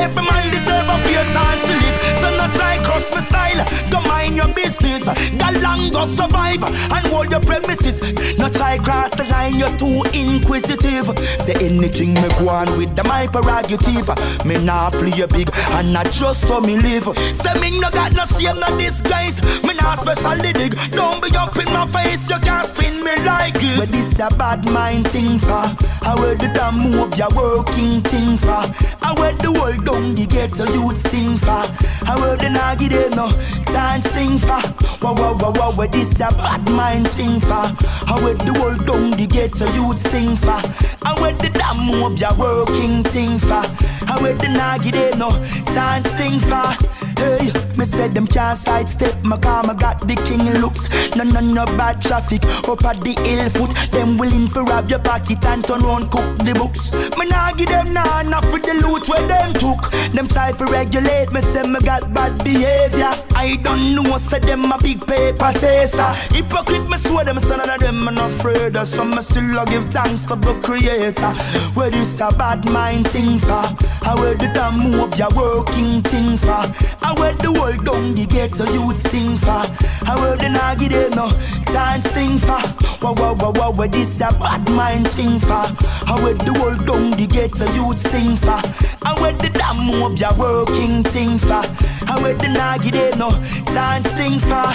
every 0.00 0.22
man 0.24 0.50
deserve 0.50 0.88
a 0.88 0.96
fair 1.04 1.24
chance 1.30 1.62
to 1.64 1.72
live. 1.72 1.96
So 2.20 2.36
not 2.36 2.52
try 2.54 2.78
crush 2.82 3.10
my 3.12 3.20
style. 3.20 3.64
Go 3.90 4.00
mind 4.08 4.36
your 4.36 4.52
business. 4.54 5.02
Got 5.38 5.54
long 5.62 5.90
go 5.90 6.06
survive 6.06 6.62
and 6.62 7.06
hold 7.08 7.30
your 7.30 7.40
premises. 7.40 8.00
Not 8.38 8.52
try 8.54 8.78
cross 8.78 9.10
the 9.10 9.24
line. 9.24 9.56
You're 9.56 9.76
too 9.76 10.02
inquisitive. 10.18 11.06
Say 11.44 11.54
anything 11.76 12.14
me 12.14 12.28
go 12.38 12.48
on 12.48 12.76
with 12.76 12.94
the 12.96 13.04
my 13.04 13.26
prerogative. 13.26 14.08
Me 14.44 14.62
nah 14.64 14.90
play 14.90 15.20
a 15.20 15.26
big 15.28 15.48
and 15.76 15.92
not 15.92 16.10
just 16.10 16.46
so 16.46 16.60
me 16.60 16.78
live. 16.78 17.04
Say 17.34 17.54
me 17.60 17.78
no 17.80 17.90
got 17.90 18.14
no 18.14 18.24
shame, 18.24 18.58
no 18.60 18.68
disguise. 18.78 19.42
Me 19.62 19.74
nah 19.74 19.96
specially 19.96 20.52
dig. 20.52 20.74
Don't 20.90 21.22
be 21.22 21.34
up 21.36 21.56
in 21.56 21.70
my 21.72 21.86
face. 21.86 22.28
You 22.28 22.38
can't 22.38 22.68
spin 22.68 23.02
me 23.02 23.14
like 23.24 23.56
it. 23.56 23.78
But 23.78 23.90
this 23.90 24.18
a 24.18 24.28
bad 24.36 24.68
mind 24.70 25.08
thing 25.08 25.38
for. 25.38 25.66
I 26.02 26.14
wear 26.18 26.34
the 26.34 26.48
damn 26.54 26.78
move 26.78 27.16
ya 27.16 27.28
working 27.34 28.02
thing 28.02 28.36
for. 28.36 28.64
I 29.02 29.14
wear 29.18 29.32
the 29.32 29.52
world 29.52 29.84
down 29.84 30.10
the 30.10 30.26
ghetto 30.26 30.64
youth 30.72 31.02
thing 31.02 31.36
for. 31.38 31.64
I 32.06 32.14
wear 32.20 32.36
the 32.36 32.48
nagi 32.48 32.88
they 32.90 33.08
no 33.14 33.28
chance 33.74 34.06
thing 34.06 34.38
for. 34.38 34.62
Wow 35.02 35.14
wow 35.14 35.34
wow 35.40 35.52
wow 35.58 35.72
where 35.72 35.88
this 35.88 36.14
a 36.20 36.28
bad 36.38 36.70
mind 36.70 37.08
thing 37.08 37.40
for. 37.40 37.66
I 38.12 38.14
wear 38.22 38.34
the 38.34 38.52
world 38.60 38.86
down 38.86 39.10
the 39.10 39.26
ghetto 39.26 39.66
youth 39.74 40.02
thing 40.12 40.36
for. 40.36 40.60
I 41.08 41.12
wear 41.20 41.32
the 41.32 41.50
damn 41.50 41.78
move 41.86 42.16
ya 42.16 42.30
working 42.38 43.02
thing 43.02 43.38
for. 43.38 43.64
I 44.12 44.14
wear 44.22 44.34
the 44.34 44.48
nagi 44.58 44.92
they 44.92 45.10
no 45.18 45.30
chance 45.74 46.08
thing 46.12 46.38
for. 46.38 46.70
Hey, 47.18 47.50
me 47.76 47.84
said 47.84 48.12
them 48.12 48.26
can't 48.26 48.58
sidestep 48.58 49.24
my 49.24 49.38
car, 49.38 49.62
I 49.68 49.74
got 49.74 49.98
the 50.06 50.14
king 50.26 50.44
looks. 50.60 50.88
No, 51.16 51.24
no, 51.24 51.40
no 51.40 51.64
bad 51.76 52.00
traffic. 52.00 52.44
Up 52.68 52.84
at 52.84 53.00
the 53.00 53.14
hill 53.26 53.48
foot, 53.50 53.72
them 53.90 54.16
willing 54.16 54.48
for 54.48 54.62
rob 54.64 54.88
your 54.88 54.98
pocket 55.00 55.44
and 55.46 55.66
turn 55.66 55.80
round 55.80 56.10
cook 56.10 56.36
the 56.38 56.54
books. 56.54 56.92
Me 57.18 57.26
nah 57.26 57.52
give 57.52 57.68
them 57.68 57.92
nah 57.92 58.20
enough 58.20 58.44
for 58.50 58.58
the 58.58 58.74
loot 58.82 59.08
where 59.08 59.26
them 59.26 59.52
took. 59.54 59.90
Them 60.12 60.28
try 60.28 60.52
to 60.52 60.64
regulate 60.66 61.32
me, 61.32 61.40
say 61.40 61.66
me 61.66 61.80
got 61.80 62.12
bad 62.12 62.42
behavior. 62.44 63.12
I 63.34 63.56
don't 63.64 63.94
know, 63.94 64.16
say 64.16 64.38
them 64.38 64.70
a 64.70 64.78
big 64.78 65.04
paper 65.06 65.52
chaser. 65.52 66.10
Hypocrite, 66.30 66.88
me 66.88 66.96
swear 66.96 67.24
them 67.24 67.38
son 67.38 67.60
of 67.60 67.78
them 67.80 68.06
I'm 68.06 68.14
not 68.14 68.30
afraid 68.30 68.76
of. 68.76 68.86
So 68.86 69.04
me 69.04 69.20
still 69.22 69.58
a 69.58 69.64
give 69.66 69.88
thanks 69.88 70.22
to 70.26 70.36
the 70.36 70.54
creator. 70.62 71.32
Where 71.72 71.90
this 71.90 72.20
a 72.20 72.28
bad 72.36 72.68
mind 72.70 73.08
thing 73.08 73.38
for? 73.38 73.64
I 74.06 74.14
where 74.20 74.34
the 74.34 74.50
damn 74.54 74.78
move 74.78 75.18
your 75.18 75.30
working 75.34 76.02
thing 76.02 76.36
for? 76.36 76.70
I 77.02 77.14
where 77.18 77.32
the 77.32 77.52
world 77.52 77.84
down 77.84 78.10
the 78.12 78.26
ghetto 78.26 78.70
youth 78.72 79.02
thing 79.02 79.36
for? 79.38 79.64
I 80.06 80.14
where 80.20 80.36
the 80.36 80.48
nagi 80.52 80.90
they 80.92 81.08
no 81.16 81.28
chance 81.72 82.06
thing 82.08 82.38
for? 82.38 82.60
Wow 83.02 83.14
wow 83.16 83.34
wow 83.34 83.52
wow 83.56 83.72
where 83.72 83.88
this 83.88 84.20
a 84.20 84.28
bad 84.38 84.68
mind 84.70 85.08
thing 85.08 85.40
for? 85.40 85.64
I 86.06 86.20
where 86.22 86.34
the 86.34 86.52
world 86.60 86.86
down 86.86 87.10
the 87.10 87.26
ghetto 87.26 87.66
youth 87.72 88.02
thing 88.12 88.36
for? 88.36 88.60
I 89.06 89.14
where 89.20 89.32
the 89.32 89.48
damn 89.48 89.78
move 89.86 90.18
your 90.18 90.34
working 90.36 91.02
thing 91.02 91.38
for? 91.38 91.64
I 92.06 92.20
where 92.20 92.34
the 92.34 92.48
nagi 92.52 92.92
they 92.92 93.10
no 93.16 93.30
chance 93.72 94.10
thing 94.12 94.38
for? 94.38 94.74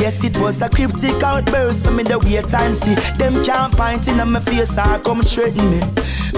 Yes, 0.00 0.22
it 0.24 0.38
was 0.38 0.60
a 0.62 0.68
cryptic 0.68 1.22
outburst. 1.22 1.84
So 1.84 1.90
me 1.92 2.02
the 2.02 2.18
wait 2.18 2.52
and 2.54 2.76
see. 2.76 2.94
Them 3.16 3.42
can't 3.44 3.72
point 3.76 4.08
in 4.08 4.18
my 4.30 4.40
face 4.40 4.76
or 4.78 4.98
come 5.00 5.22
threaten 5.22 5.70
me. 5.70 5.80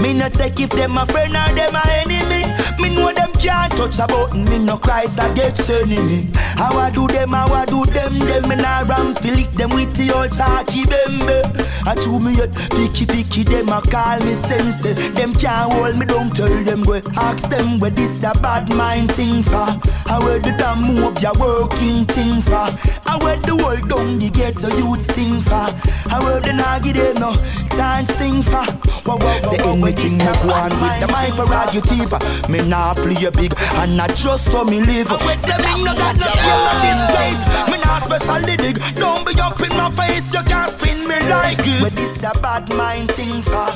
Me 0.01 0.15
no 0.15 0.29
take 0.29 0.61
if 0.61 0.71
them 0.71 0.97
a 0.97 1.07
friend 1.07 1.37
or 1.37 1.55
them 1.55 1.75
a 1.75 1.83
enemy. 1.89 2.68
Me 2.81 2.95
know 2.95 3.13
them 3.13 3.33
can't 3.33 3.73
touch 3.73 3.99
a 3.99 4.07
button. 4.07 4.45
Me 4.45 4.59
no 4.59 4.77
so 5.07 5.35
get 5.35 5.59
enemy. 5.71 6.31
How 6.57 6.79
I 6.79 6.91
do 6.91 7.07
them, 7.07 7.31
how 7.31 7.53
I 7.53 7.65
do 7.65 7.85
them. 7.87 8.19
Them 8.19 8.49
me 8.49 8.57
nah 8.57 8.81
ram 8.81 9.15
flick 9.15 9.51
them 9.53 9.71
with 9.71 9.93
the 9.95 10.13
old 10.13 10.33
talky 10.33 10.85
bembe. 10.85 11.39
I 11.87 11.95
chew 11.95 12.19
me 12.21 12.35
yet 12.37 12.53
picky 12.71 13.07
picky. 13.07 13.43
Them 13.45 13.69
a 13.69 13.81
call 13.81 14.21
me 14.21 14.35
sense. 14.35 14.83
Them 14.83 15.33
can't 15.33 15.73
hold 15.73 15.97
me 15.97 16.07
down. 16.07 16.29
Tell 16.31 16.65
them 16.65 16.83
go 16.83 17.01
ask 17.17 17.49
them 17.49 17.79
where 17.79 17.91
this 17.91 18.23
a 18.23 18.33
bad 18.41 18.73
mind 18.75 19.13
thing 19.13 19.43
for. 19.43 19.69
I 20.07 20.19
where 20.23 20.39
the 20.39 20.53
damn 20.57 20.83
move 20.83 21.21
your 21.23 21.33
working 21.39 22.05
thing 22.07 22.43
for. 22.43 22.69
I 23.09 23.17
where 23.25 23.41
the 23.41 23.57
world 23.57 23.89
down 23.89 24.21
the 24.21 24.29
ghetto 24.29 24.69
youth 24.77 25.01
sting 25.01 25.41
for. 25.41 25.73
I 26.13 26.21
where 26.21 26.41
the 26.41 26.53
nagi 26.53 26.93
they 26.93 27.15
no 27.17 27.33
chance 27.73 28.11
thing 28.21 28.43
for. 28.43 28.61
Wow, 29.09 29.17
wow, 29.17 29.33
wow, 29.33 29.49
Say 29.49 29.59
anything 29.65 30.21
I 30.21 30.33
go 30.45 30.53
on 30.53 30.73
with 30.77 30.97
the 31.01 31.09
mic 31.09 31.33
prerogative. 31.33 32.13
Me 32.51 32.61
nah 32.69 32.93
play 32.93 33.31
big 33.33 33.55
and 33.81 33.97
not 33.97 34.13
just 34.15 34.53
so 34.53 34.65
me 34.65 34.85
live. 34.85 35.09
Say 35.41 35.57
me 35.65 35.85
no 35.85 35.95
got 35.97 36.21
no 36.21 36.29
shame 36.37 36.63
no 36.69 36.73
disgrace. 36.85 37.43
Me 37.73 37.81
nah 37.81 37.99
specially 38.05 38.57
dig. 38.61 38.77
Don't 38.95 39.25
be 39.25 39.33
up 39.41 39.59
in 39.61 39.73
my 39.73 39.89
face. 39.89 40.29
You 40.35 40.43
can't 40.45 40.71
spin 40.71 41.09
me 41.09 41.19
like 41.33 41.65
it. 41.65 41.81
Where 41.81 41.91
this 41.91 42.23
a 42.23 42.33
bad 42.43 42.69
mind 42.77 43.11
thing 43.13 43.41
for. 43.41 43.73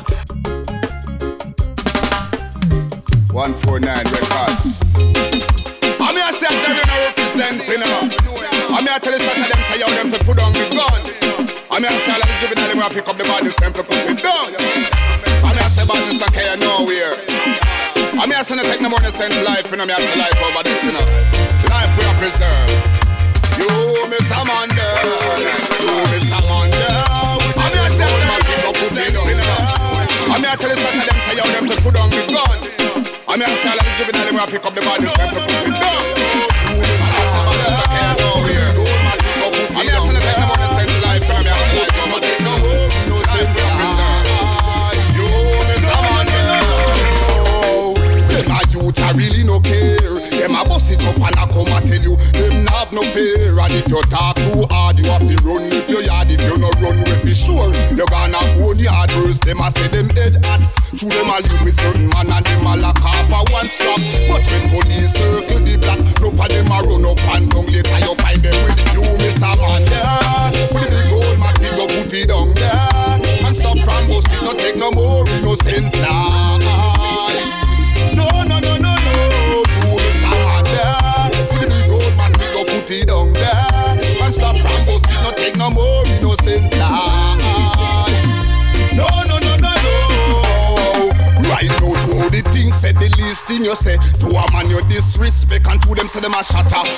149 3.33 3.97
records. 4.13 5.62
Here 6.23 6.31
say 6.39 6.55
Jerry 6.55 6.87
no 6.87 6.95
representing 7.11 7.83
them. 7.83 8.07
I'm 8.71 8.87
here 8.87 8.95
tell 9.03 9.11
the 9.11 9.19
shot 9.19 9.35
them 9.35 9.59
say 9.67 9.83
yo 9.83 9.91
them 9.91 10.07
fi 10.07 10.23
put 10.23 10.39
on 10.39 10.55
the 10.55 10.71
gun. 10.71 11.03
I'm 11.67 11.83
here 11.83 11.99
say 11.99 12.15
all 12.15 12.23
of 12.23 12.31
the 12.31 12.35
juvenile 12.39 12.79
them 12.79 12.95
pick 12.95 13.11
up 13.11 13.19
the 13.19 13.27
bodies 13.27 13.59
them 13.59 13.75
fi 13.75 13.83
put 13.83 14.07
it 14.07 14.23
down. 14.23 14.55
I'm 15.43 15.59
here 15.59 15.67
say 15.67 15.83
a 15.83 16.31
care 16.31 16.55
nowhere. 16.63 17.19
I'm 18.23 18.31
here 18.31 18.47
say 18.47 18.55
no 18.55 18.63
take 18.63 18.79
no 18.79 18.89
money 18.95 19.11
send 19.11 19.35
life, 19.43 19.67
you 19.67 19.77
know 19.77 19.83
me 19.83 19.99
have 19.99 19.99
to 19.99 20.15
life 20.15 20.39
over 20.47 20.63
this, 20.63 20.79
you 20.87 20.95
know. 20.95 21.03
Life 21.67 21.91
we 21.99 22.07
are 22.07 22.15
preserved. 22.15 22.71
You 23.59 24.07
Miss 24.07 24.31
Amanda, 24.31 24.89
you 25.83 25.91
Miss 26.15 26.31
Amanda. 26.39 27.03
I'm 27.51 27.75
here 27.75 27.91
say. 27.99 28.07
I'm 30.33 30.41
tell 30.41 30.71
the 30.71 30.77
shot 30.79 30.95
them 30.95 31.19
say 31.27 31.35
yo 31.35 31.45
them 31.51 31.67
fi 31.67 31.75
put 31.83 31.99
on 31.99 32.11
the 32.15 32.23
gun. 32.31 32.82
I'm 33.33 33.41
here 33.41 33.49
say 33.57 33.71
all 33.71 33.81
of 33.81 33.85
the 33.87 33.93
juvenile 33.97 34.29
them 34.29 34.37
pick 34.45 34.61
up 34.61 34.75
the 34.75 34.83
bodies 34.83 35.09
them 35.15 35.33
fi 35.33 35.41
put. 35.41 35.57
I'm 39.73 39.89
here 39.89 40.01
say 40.05 40.13
no 40.13 40.21
take 40.21 40.37
no 40.37 40.45
money 40.53 40.69
send 40.77 40.93
life, 41.01 41.25
know 41.25 41.41
me 41.41 41.49
have 41.49 41.65
to 42.21 42.37
know. 42.45 42.61
Life 43.33 43.49
we 43.57 43.61
are 43.65 43.73
preserved. 43.73 44.29
You. 45.17 45.33
Them 48.29 48.53
a 48.53 48.61
youth 48.69 49.01
a 49.01 49.17
really 49.17 49.45
no 49.49 49.57
care. 49.61 50.21
Them 50.29 50.53
a 50.55 50.65
bust 50.69 50.93
it 50.93 51.01
up 51.09 51.17
and 51.17 51.33
a 51.33 51.49
come 51.49 51.73
a 51.73 51.81
tell 51.81 52.03
you 52.05 52.17
them 52.37 52.65
not 52.65 52.75
have 52.75 52.93
no 52.93 53.01
fear. 53.01 53.59
And 53.59 53.73
if 53.73 53.89
you 53.89 54.03
talk 54.13 54.37
too 54.37 54.67
hard, 54.69 54.99
you 54.99 55.07
have 55.07 55.25
to 55.25 55.37
run 55.41 55.73
if 55.73 55.89
you 55.89 56.01
yard. 56.05 56.31
If 56.31 56.43
you 56.43 56.59
no 56.59 56.69
run, 56.85 56.99
we 57.01 57.15
be 57.25 57.33
sure 57.33 57.73
you 57.97 58.05
gonna 58.13 58.45
own 58.61 58.77
yard 58.79 59.09
burst. 59.11 59.43
Them 59.45 59.61
a 59.61 59.71
say 59.71 59.89
them 59.89 60.11
head 60.11 60.45
hot. 60.45 60.69
True 60.97 61.09
them 61.09 61.29
a 61.33 61.41
live 61.41 61.63
with 61.65 61.81
certain 61.81 62.09
man 62.09 62.31
and 62.31 62.45
them 62.45 62.67
a 62.67 62.77
lock 62.77 62.99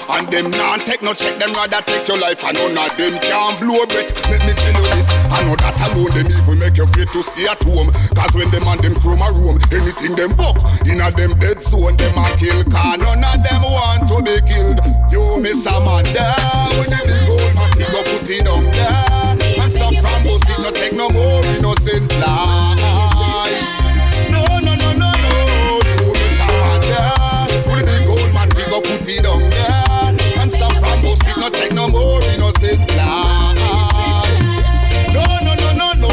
And 0.09 0.29
them 0.29 0.51
non 0.51 0.81
take 0.85 1.03
no 1.03 1.14
check, 1.14 1.38
them 1.38 1.53
rather 1.55 1.81
take 1.83 2.07
your 2.09 2.19
life. 2.19 2.45
And 2.45 2.55
none 2.61 2.77
of 2.77 2.93
them 2.97 3.17
can 3.21 3.57
blow 3.57 3.83
a 3.83 3.87
breath. 3.87 4.12
Let 4.29 4.45
me 4.45 4.53
tell 4.53 4.77
you 4.77 4.87
this, 4.93 5.09
I 5.33 5.40
know 5.49 5.57
that 5.57 5.81
alone 5.81 6.12
them 6.12 6.29
even 6.29 6.59
make 6.61 6.77
you 6.77 6.85
afraid 6.85 7.09
to 7.09 7.23
stay 7.25 7.49
at 7.49 7.62
home. 7.64 7.88
Cause 8.12 8.33
when 8.37 8.51
them 8.53 8.69
and 8.69 8.81
them 8.85 8.95
chrome 9.01 9.25
a 9.25 9.29
room, 9.33 9.57
anything 9.73 10.12
them 10.12 10.37
buck 10.37 10.61
in 10.85 11.01
a 11.01 11.09
them 11.09 11.33
dead 11.40 11.62
zone, 11.64 11.97
them 11.97 12.17
a 12.21 12.29
kill. 12.37 12.61
Cause 12.69 13.01
none 13.01 13.25
of 13.25 13.38
them 13.40 13.62
want 13.64 14.05
to 14.12 14.17
be 14.21 14.37
killed. 14.45 14.79
You 15.09 15.25
miss 15.40 15.64
Amanda, 15.64 16.37
when 16.77 16.88
the 16.93 17.01
big 17.09 17.25
old 17.25 17.53
man 17.57 17.73
go 17.88 18.01
put 18.12 18.29
it 18.29 18.45
down 18.45 18.64
there. 18.77 19.25
And 19.57 19.73
stop 19.73 19.95
from 19.95 20.21
busting, 20.21 20.61
no 20.61 20.71
take 20.71 20.93
no 20.93 21.09
more 21.09 21.40
innocent 21.49 22.12
life. 22.21 22.77
No, 24.29 24.45
no, 24.61 24.73
no, 24.77 24.88
no, 25.01 25.11
no. 25.17 25.33
You 25.81 26.12
miss 26.12 26.38
Amanda. 26.45 27.01
When 27.64 27.81
the 27.81 27.88
big 27.88 28.09
old 28.12 28.29
man 28.37 28.49
go 28.69 28.79
put 28.85 29.09
it 29.09 29.25
down 29.25 29.54
more 31.94 32.22
innocent 32.35 32.83
life. 32.98 33.54
No, 35.14 35.22
no, 35.46 35.54
no, 35.54 35.68
no, 35.78 35.88
no. 36.02 36.12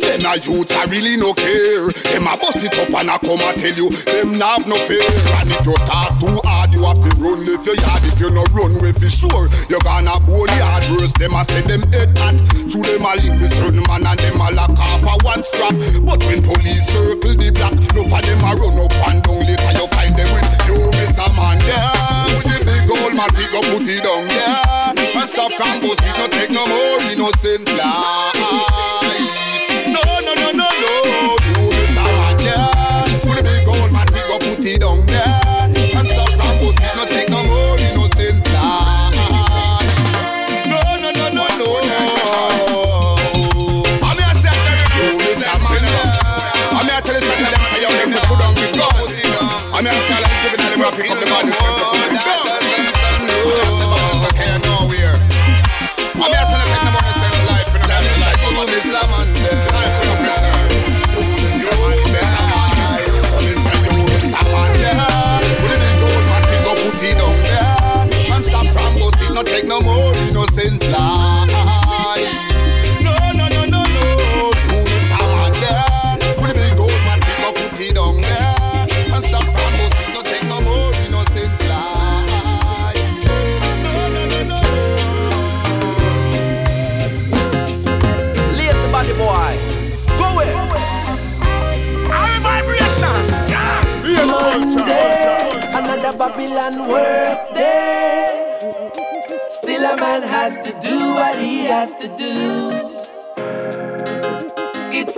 Them 0.00 0.26
a 0.28 0.36
youth 0.36 0.72
a 0.76 0.86
really 0.92 1.16
no 1.16 1.32
care. 1.32 1.88
Them 2.12 2.28
a 2.28 2.36
bust 2.36 2.64
it 2.64 2.76
up 2.76 2.92
and 2.92 3.08
a 3.08 3.16
come 3.18 3.40
a 3.40 3.56
tell 3.56 3.72
you 3.72 3.88
them 4.04 4.38
not 4.38 4.60
have 4.60 4.68
no 4.68 4.76
fear. 4.84 5.00
And 5.40 5.50
if 5.50 5.64
you 5.64 5.74
talk 5.88 6.20
too 6.20 6.36
hard, 6.44 6.74
you 6.74 6.84
have 6.84 7.00
to 7.00 7.10
run 7.16 7.40
if 7.48 7.64
you 7.64 7.76
yard. 7.80 8.04
If 8.04 8.20
you 8.20 8.30
no 8.30 8.44
run, 8.52 8.76
we 8.82 8.92
fi 8.92 9.08
sure 9.08 9.48
you 9.72 9.80
gonna 9.80 10.20
bone 10.28 10.52
the 10.52 10.60
hard 10.60 10.84
worse. 10.92 11.12
Them 11.16 11.34
a 11.34 11.42
say 11.44 11.62
them 11.62 11.82
head 11.92 12.12
hot. 12.18 12.36
True 12.68 12.84
them 12.84 13.08
a 13.08 13.16
link 13.16 13.40
with 13.40 13.52
certain 13.56 13.82
man 13.88 14.04
and 14.06 14.20
them 14.20 14.40
a 14.40 14.52
lock 14.52 14.76
off 14.76 15.02
a 15.02 15.16
one 15.24 15.42
strap. 15.44 15.72
But 16.04 16.20
when 16.28 16.44
police 16.44 16.92
circle 16.92 17.34
the 17.34 17.50
block, 17.56 17.72
no 17.96 18.04
for 18.04 18.20
them 18.20 18.44
a 18.44 18.52
run 18.52 18.76
up 18.84 18.92
and 19.08 19.22
down. 19.24 19.40
Later 19.48 19.72
you 19.80 19.86
find 19.96 20.12
them 20.12 20.28
with 20.36 20.50
you, 20.68 20.78
Miss 20.92 21.16
Amanda. 21.16 21.66
With 21.66 22.15
big 23.16 23.24
man, 23.24 23.30
he 23.34 23.46
go 23.52 23.60
put 23.72 23.88
it 23.88 24.02
down 24.02 24.28
there. 24.28 24.92
And 25.16 25.30
stop 25.30 25.50
bust 25.80 26.02
it, 26.02 26.18
no 26.18 26.26
take 26.28 26.50
no 26.50 26.66
more 26.66 27.00
innocent 27.10 27.68
life. 27.68 28.34
No, 29.88 30.02
no, 30.20 30.34
no, 30.34 30.52
no, 30.52 30.68
no. 30.68 30.92
You 31.46 31.56
miss 31.72 31.96
Amanda. 31.96 32.56
With 33.24 33.36
the 33.36 33.42
big 33.42 33.68
old 33.68 33.92
man, 33.92 34.06
he 34.12 34.20
go 34.28 34.38
put 34.38 34.64
it 34.64 34.80
down 34.80 35.06
there. 35.06 35.40
And 35.96 36.08
stop 36.08 36.28
bust 36.28 36.80
it, 36.80 36.96
no 36.96 37.04
take 37.06 37.28
no 37.30 37.42
more 37.44 37.78
innocent 37.80 38.44
life. 38.52 39.14
No, 40.68 40.80
no, 41.00 41.10
no, 41.10 41.26
no, 41.32 41.44
no. 41.56 41.68
I'm 44.04 44.16
here 44.16 44.28
to 44.28 44.36
say 44.36 44.56
you 45.00 45.16
miss 45.16 45.42
Amanda. 45.46 46.04
I'm 46.76 46.84
here 46.84 47.00
to 47.00 47.06
tell 47.06 47.16
you 47.16 47.32
to 47.32 47.48
them 47.48 47.64
say 47.72 47.80
yo 47.82 47.90
them 47.96 48.10
to 48.12 48.20
put 48.28 48.40
on 48.44 48.54
the 48.54 48.66
gun. 48.76 48.92
I'm 49.72 49.84
here 49.84 49.92
all 49.92 50.24
of 50.24 50.30
the 50.30 50.36
juvenile 50.40 50.80
them 50.80 50.92
pick 50.96 51.10
up 51.10 51.18
the 51.20 51.26
body, 51.26 51.75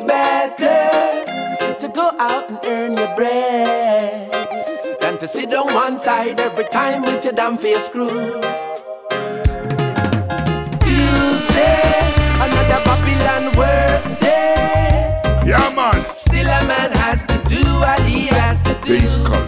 better 0.08 1.76
to 1.78 1.88
go 1.88 2.10
out 2.18 2.48
and 2.48 2.58
earn 2.64 2.96
your 2.96 3.14
bread 3.14 4.32
than 5.00 5.18
to 5.18 5.28
sit 5.28 5.52
on 5.54 5.72
one 5.74 5.98
side 5.98 6.40
every 6.40 6.64
time 6.64 7.02
with 7.02 7.22
your 7.24 7.34
damn 7.34 7.58
face 7.58 7.86
screwed. 7.86 8.42
Tuesday, 10.88 11.92
another 12.44 12.80
Babylon 12.88 13.44
work 13.60 14.20
day. 14.20 15.20
Yeah, 15.44 15.72
man. 15.76 16.00
Still 16.16 16.48
a 16.48 16.60
man 16.72 16.90
has 17.04 17.26
to 17.26 17.36
do 17.46 17.62
what 17.78 18.00
he 18.00 18.26
has 18.28 18.62
to 18.62 18.74
do. 18.84 18.98
Basically. 19.00 19.47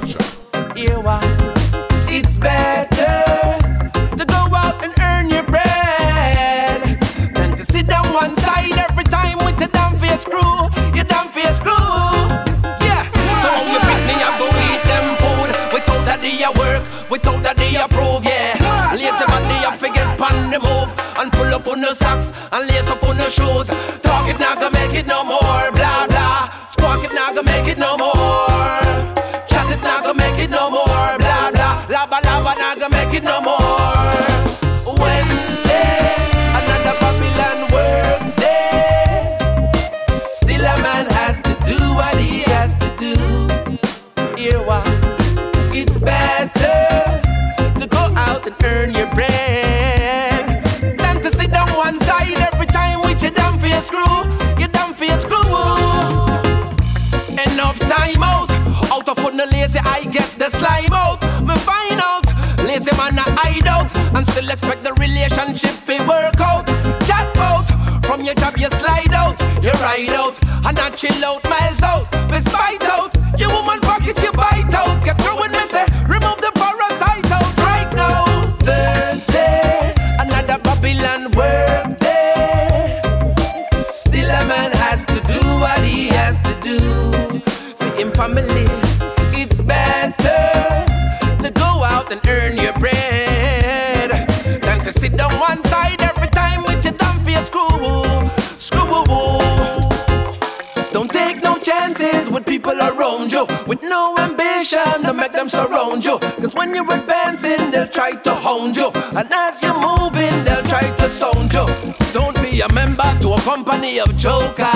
with 103.71 103.83
no 103.85 104.16
ambition 104.18 105.01
to 105.05 105.14
make 105.14 105.33
them 105.33 105.47
surround 105.47 106.05
you. 106.05 106.18
Cause 106.43 106.57
when 106.57 106.75
you're 106.75 106.93
advancing, 106.93 107.71
they'll 107.71 107.87
try 107.87 108.11
to 108.11 108.35
hound 108.35 108.77
you. 108.77 108.91
And 109.16 109.33
as 109.33 109.62
you're 109.62 109.79
moving, 109.79 110.43
they'll 110.43 110.64
try 110.64 110.91
to 110.91 111.09
sound 111.09 111.53
you. 111.53 111.66
Don't 112.12 112.35
be 112.43 112.62
a 112.62 112.73
member 112.73 113.09
to 113.21 113.29
a 113.35 113.41
company 113.43 114.01
of 114.01 114.16
jokers. 114.16 114.66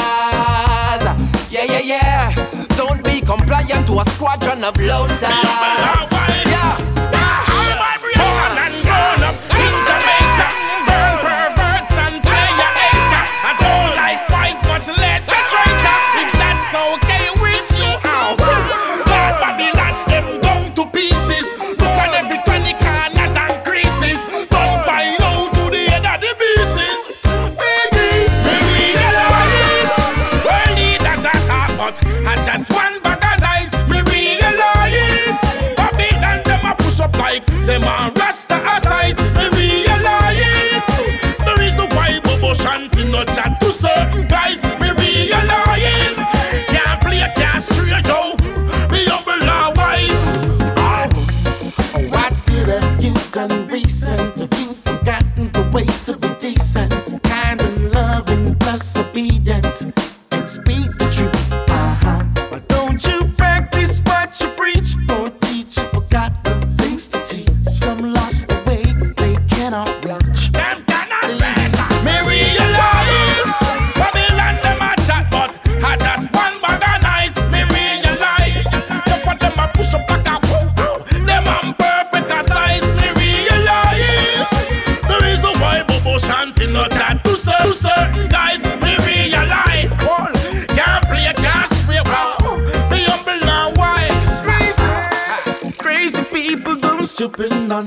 Yeah, 1.51 1.67
yeah, 1.73 1.81
yeah. 1.81 2.35
Don't 2.77 3.03
be 3.03 3.21
compliant 3.21 3.89
to 3.89 3.95
a 3.99 4.05
squadron 4.11 4.63
of 4.63 4.81
loters. 4.81 6.34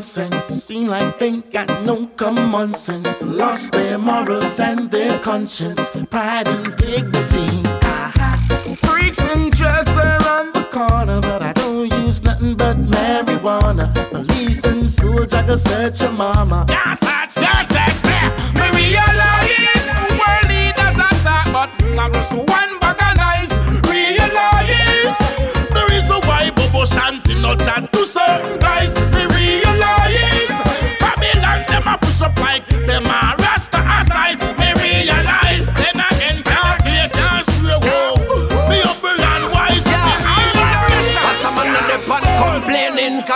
nonsense. 0.07 0.45
Seem 0.45 0.87
like 0.87 1.19
they 1.19 1.41
got 1.51 1.85
no 1.85 2.07
common 2.15 2.71
sense. 2.71 3.21
Lost 3.23 3.73
their 3.73 3.97
morals 3.97 4.59
and 4.59 4.89
their 4.89 5.19
conscience, 5.19 5.89
pride 6.09 6.47
and 6.47 6.75
dignity. 6.77 7.49
Uh-huh. 7.65 8.75
Freaks 8.75 9.19
and 9.19 9.51
drugs 9.51 9.91
are 9.97 10.21
on 10.39 10.53
the 10.53 10.65
corner, 10.71 11.19
but 11.19 11.41
I 11.41 11.51
don't 11.53 11.91
use 12.03 12.23
nothing 12.23 12.55
but 12.55 12.77
marijuana. 12.77 13.93
Police 14.11 14.63
and 14.65 14.89
soldiers 14.89 15.41
can 15.41 15.57
search 15.57 16.01
your 16.01 16.11
mama. 16.11 16.63
That's 16.67 17.01
such, 17.01 17.35
that's 17.35 17.69
such, 17.69 18.03
man. 18.05 18.53
Me 18.53 18.87
realize 18.87 19.87
world 20.19 20.47
leaders 20.47 20.95
attack, 20.95 21.51
but 21.51 21.69
I'm 21.99 22.13
just 22.13 22.33
one 22.33 22.79
bugger. 22.79 23.06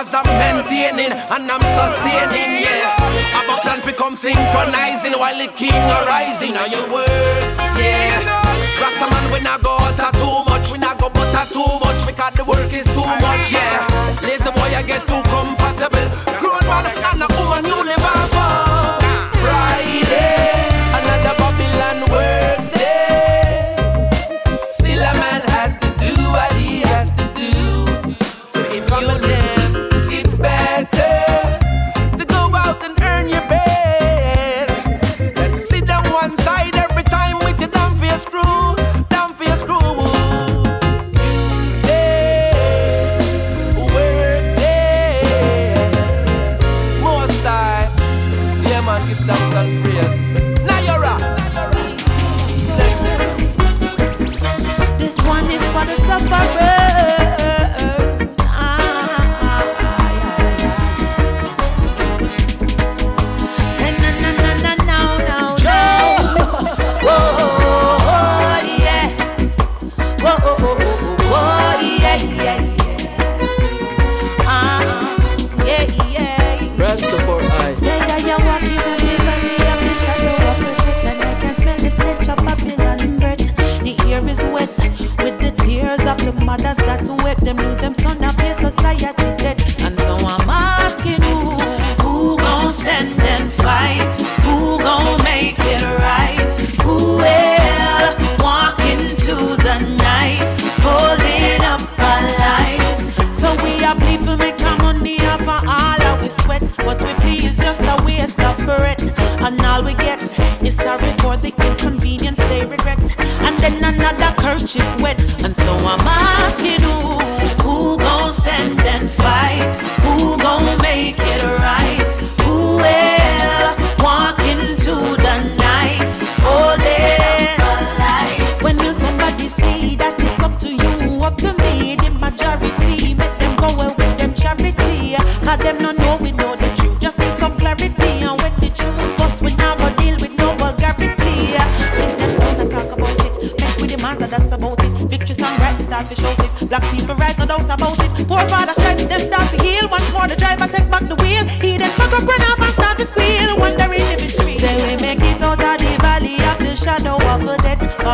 Cause 0.01 0.17
I'm 0.17 0.25
maintaining 0.25 1.13
and 1.13 1.45
I'm 1.45 1.61
sustaining, 1.61 2.65
yeah. 2.65 2.97
Have 3.37 3.53
a 3.53 3.61
plan 3.61 3.77
to 3.85 3.93
come 3.93 4.15
synchronizing 4.15 5.13
while 5.13 5.37
the 5.37 5.45
king 5.53 5.77
arising. 6.01 6.57
Are 6.57 6.65
you 6.65 6.81
word, 6.89 7.05
yeah? 7.77 8.17
Rasta 8.81 9.05
man, 9.05 9.31
we 9.31 9.45
not 9.45 9.61
go 9.61 9.69
out 9.69 9.93
too 10.17 10.41
much, 10.49 10.71
we 10.71 10.79
not 10.79 10.97
go 10.97 11.07
butter 11.13 11.45
too 11.53 11.69
much 11.85 12.01
because 12.09 12.33
the 12.33 12.43
work 12.49 12.73
is 12.73 12.89
too 12.97 13.05
much, 13.21 13.53
yeah. 13.53 13.85
Lazy 14.25 14.49
boy, 14.49 14.73
I 14.73 14.81
get 14.81 15.05
too 15.05 15.21
comfortable. 15.29 16.09
Grown 16.41 16.65
man 16.65 16.89
and 16.89 17.21
a 17.21 17.27
woman, 17.37 17.63
you 17.69 17.85
live. 17.85 18.00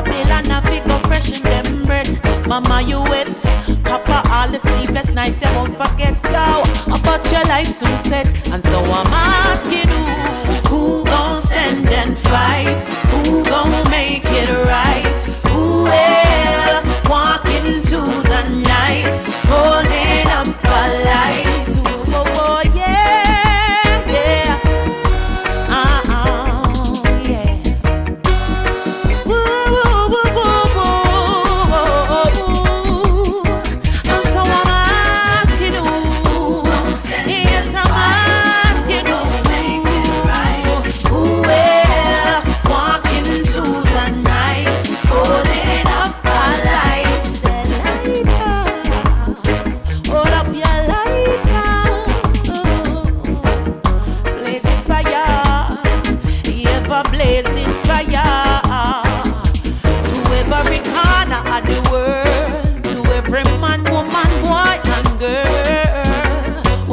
Babylon 0.08 0.52
a 0.52 0.62
fi 0.62 0.80
go 0.88 0.98
freshen 1.08 1.44
them 1.44 1.86
breath. 1.86 2.48
Mama, 2.48 2.82
you 2.82 3.02
wet. 3.02 3.28
Papa, 3.84 4.24
all 4.32 4.50
the 4.50 4.60
sleepless 4.60 5.10
nights 5.12 5.42
you 5.42 5.50
won't 5.56 5.76
forget. 5.78 6.16
Yo, 6.24 6.64
about 6.94 7.30
your 7.32 7.44
life 7.44 7.70
soon 7.70 7.98
set, 7.98 8.28
and 8.48 8.64
so 8.64 8.80
am 8.80 9.08
I. 9.08 9.27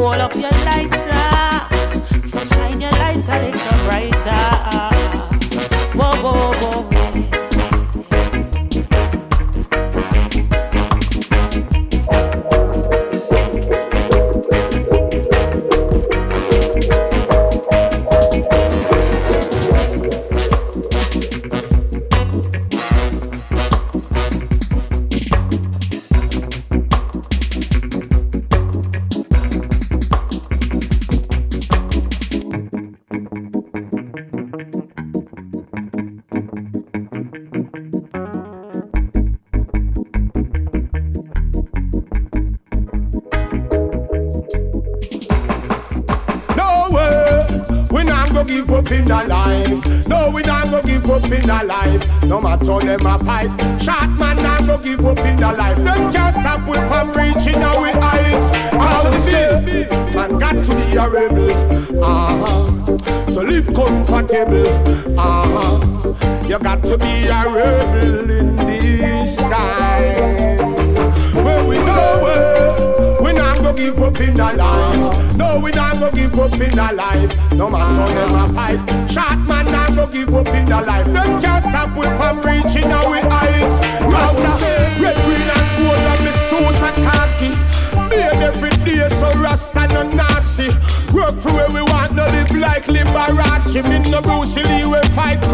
Roll 0.05 0.20
up 0.20 0.34
your 0.34 0.50
lights. 0.50 1.03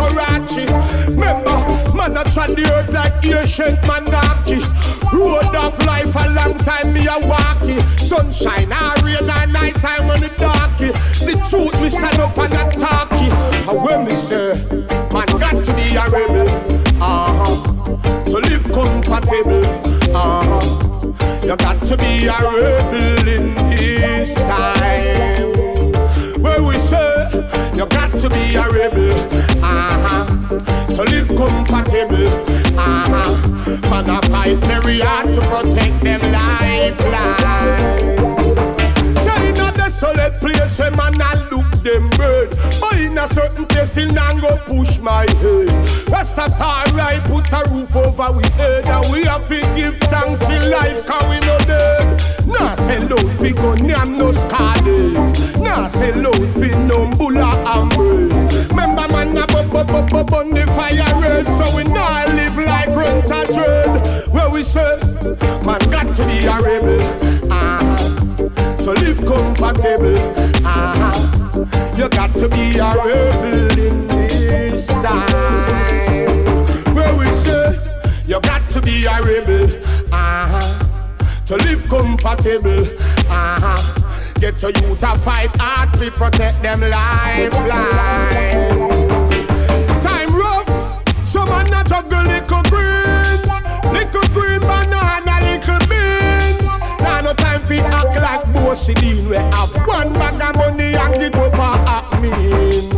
Karachi. 0.01 0.65
Remember, 1.13 1.57
man, 1.95 2.17
I 2.17 2.23
trod 2.25 2.57
the 2.57 2.65
earth 2.73 2.93
like 2.93 3.25
ancient 3.25 3.79
monarchy. 3.87 4.61
Road 5.13 5.55
of 5.55 5.77
life, 5.85 6.17
a 6.17 6.29
long 6.33 6.57
time 6.59 6.93
me 6.95 7.07
a 7.07 7.19
walkie. 7.21 7.83
Sunshine, 7.99 8.73
I 8.73 8.95
rain, 9.05 9.29
a 9.29 9.47
night 9.47 9.75
time 9.77 10.09
on 10.11 10.21
the 10.21 10.29
darky. 10.29 10.93
The 11.27 11.37
truth, 11.49 11.79
me 11.83 11.91
stand 11.91 12.19
up 12.19 12.37
and 12.39 12.55
I 12.55 12.71
talky. 12.73 13.29
And 13.69 13.83
when 13.83 14.05
me 14.07 14.15
say, 14.15 14.55
man, 15.13 15.27
got 15.39 15.65
to 15.65 15.73
be 15.75 15.97
a 15.97 16.05
rebel. 16.09 16.49
Uh-huh. 17.03 18.25
To 18.25 18.39
live 18.39 18.65
comfortable. 18.73 19.65
Uh-huh. 20.17 21.47
You 21.47 21.57
got 21.57 21.79
to 21.79 21.97
be 21.97 22.27
a 22.27 22.37
rebel 22.37 23.29
in 23.29 23.55
this 23.55 24.37
time. 24.37 25.60
You 27.81 27.87
got 27.87 28.11
to 28.11 28.29
be 28.29 28.55
a 28.57 28.69
rebel, 28.69 29.11
uh-huh. 29.65 30.27
To 30.97 31.03
live 31.03 31.29
comfortable, 31.29 32.29
uh-huh. 32.79 33.89
Man, 33.89 34.11
I 34.11 34.21
fight 34.29 34.59
very 34.67 35.01
hard 35.01 35.35
to 35.35 35.41
protect 35.41 36.03
them 36.03 36.21
lifeline 36.31 37.61
a 39.91 39.93
solid 39.93 40.33
place, 40.35 40.79
a 40.79 40.91
man 40.93 41.21
I 41.21 41.35
look 41.51 41.69
them 41.83 42.11
bird. 42.11 42.55
But 42.81 42.97
in 42.99 43.19
a 43.19 43.27
certain 43.27 43.67
place, 43.67 43.91
still 43.91 44.09
not 44.11 44.41
go 44.41 44.57
push 44.67 44.99
my 45.01 45.27
head. 45.43 45.69
Rastafari 46.07 47.19
put 47.25 47.51
a 47.53 47.63
roof 47.71 47.95
over 47.97 48.33
we 48.33 48.45
head, 48.61 48.87
and 48.87 49.13
we 49.13 49.25
have 49.25 49.47
to 49.49 49.61
give 49.75 49.99
thanks 50.09 50.43
for 50.43 50.61
life, 50.69 51.05
cause 51.07 51.27
we 51.29 51.41
no 51.41 51.59
dead. 51.67 52.23
Nah 52.47 52.75
say 52.75 53.03
out 53.03 53.33
fi 53.41 53.53
gun, 53.53 53.91
I'm 53.91 54.17
no 54.17 54.31
scarred. 54.31 54.85
Nah 55.59 55.89
sell 55.89 56.27
out 56.27 56.51
fi 56.59 56.71
numbula 56.87 57.51
and 57.75 57.91
bread. 57.95 58.71
Remember 58.71 59.09
man 59.11 59.37
a 59.39 59.47
bu 59.47 59.63
bu 59.65 59.85
bu 59.85 60.03
bu 60.07 60.25
bun 60.25 60.51
the 60.51 60.67
fire 60.77 61.21
red, 61.21 61.49
so 61.49 61.65
we 61.77 61.85
now 61.85 62.27
live 62.37 62.57
like 62.57 62.95
rent 62.95 63.31
a 63.31 63.41
trade. 63.53 64.33
Where 64.33 64.51
we 64.51 64.63
say, 64.63 64.99
man 65.67 65.81
got 65.91 66.15
to 66.15 66.27
be 66.27 66.47
a 66.47 66.57
rebel. 66.61 67.49
Ah 67.51 67.90
to 68.95 69.01
live 69.05 69.25
comfortable. 69.25 70.17
ah, 70.65 71.15
You 71.97 72.09
got 72.09 72.33
to 72.33 72.49
be 72.49 72.79
a 72.79 72.89
rebel 72.95 73.79
in 73.79 74.09
this 74.09 74.87
time. 74.89 76.45
Where 76.95 77.17
we 77.17 77.27
say 77.27 77.77
you 78.27 78.41
got 78.41 78.63
to 78.65 78.81
be 78.81 79.05
a 79.05 79.21
rebel. 79.23 79.69
ah, 80.13 80.61
To 81.47 81.57
live 81.57 81.89
comfortable. 81.89 82.85
Uh-huh. 83.29 83.97
Get 84.41 84.61
your 84.63 84.71
youth 84.73 85.01
to 85.01 85.15
fight 85.21 85.55
hard, 85.57 85.95
we 86.01 86.11
protect 86.11 86.63
them 86.63 86.81
lifeline. 86.81 87.69
Time 90.01 90.35
rough, 90.35 91.27
some 91.29 91.49
are 91.51 91.65
not 91.65 91.87
juggle 91.87 92.23
little 92.25 92.63
greens, 92.63 93.47
little 93.93 94.29
green 94.35 94.61
banana. 94.61 95.00
she 98.81 98.95
deal 98.95 99.29
We 99.29 99.37
have 99.37 99.73
one 99.87 100.13
bag 100.15 100.41
of 100.41 100.57
money 100.57 100.95
and 100.95 101.15
the 101.21 101.31
copper 101.31 101.77
at 101.87 102.11
mean. 102.21 102.91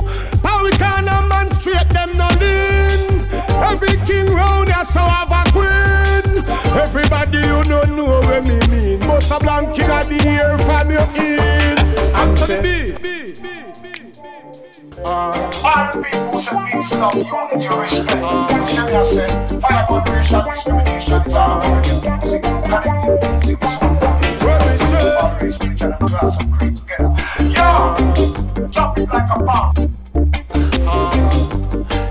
How 0.43 0.64
we 0.64 0.70
can 0.72 1.09
a 1.09 1.26
man 1.26 1.51
straight 1.51 1.89
them 1.91 2.11
no 2.16 2.28
lean. 2.39 3.26
Every 3.70 3.97
king 4.07 4.26
round 4.35 4.68
here 4.68 4.85
so 4.85 5.01
have 5.01 5.30
a 5.30 5.43
queen. 5.51 6.45
Everybody 6.78 7.39
you 7.39 7.64
don't 7.64 7.97
know 7.97 8.20
what 8.20 8.45
me 8.45 8.59
mean. 8.68 9.01
Most 9.07 9.33
a 9.33 9.39
blank 9.39 9.78
in 9.78 9.89
the 9.89 10.18
ear 10.28 10.59
from 10.59 10.91
your 10.91 11.09
in. 11.18 11.78
I'm 12.14 12.37
saying 12.37 12.93
uh, 15.05 15.33
All 15.64 16.03
people 16.03 16.43
should 16.43 16.62
be 16.70 16.85
stop 16.87 17.14
unity 17.14 17.68
respect. 17.74 18.22
Ah. 18.22 18.47
Uh, 18.47 18.66
Syria 18.68 19.03
said, 19.09 19.61
fire 19.62 19.85
on 19.89 20.03
racial 20.12 20.43
discrimination. 20.43 21.22
Uh, 21.35 21.62
uh, 26.03 26.09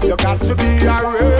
you 0.02 0.16
got 0.16 0.40
to 0.40 0.56
be 0.56 0.86
a 0.86 0.96
real 1.12 1.31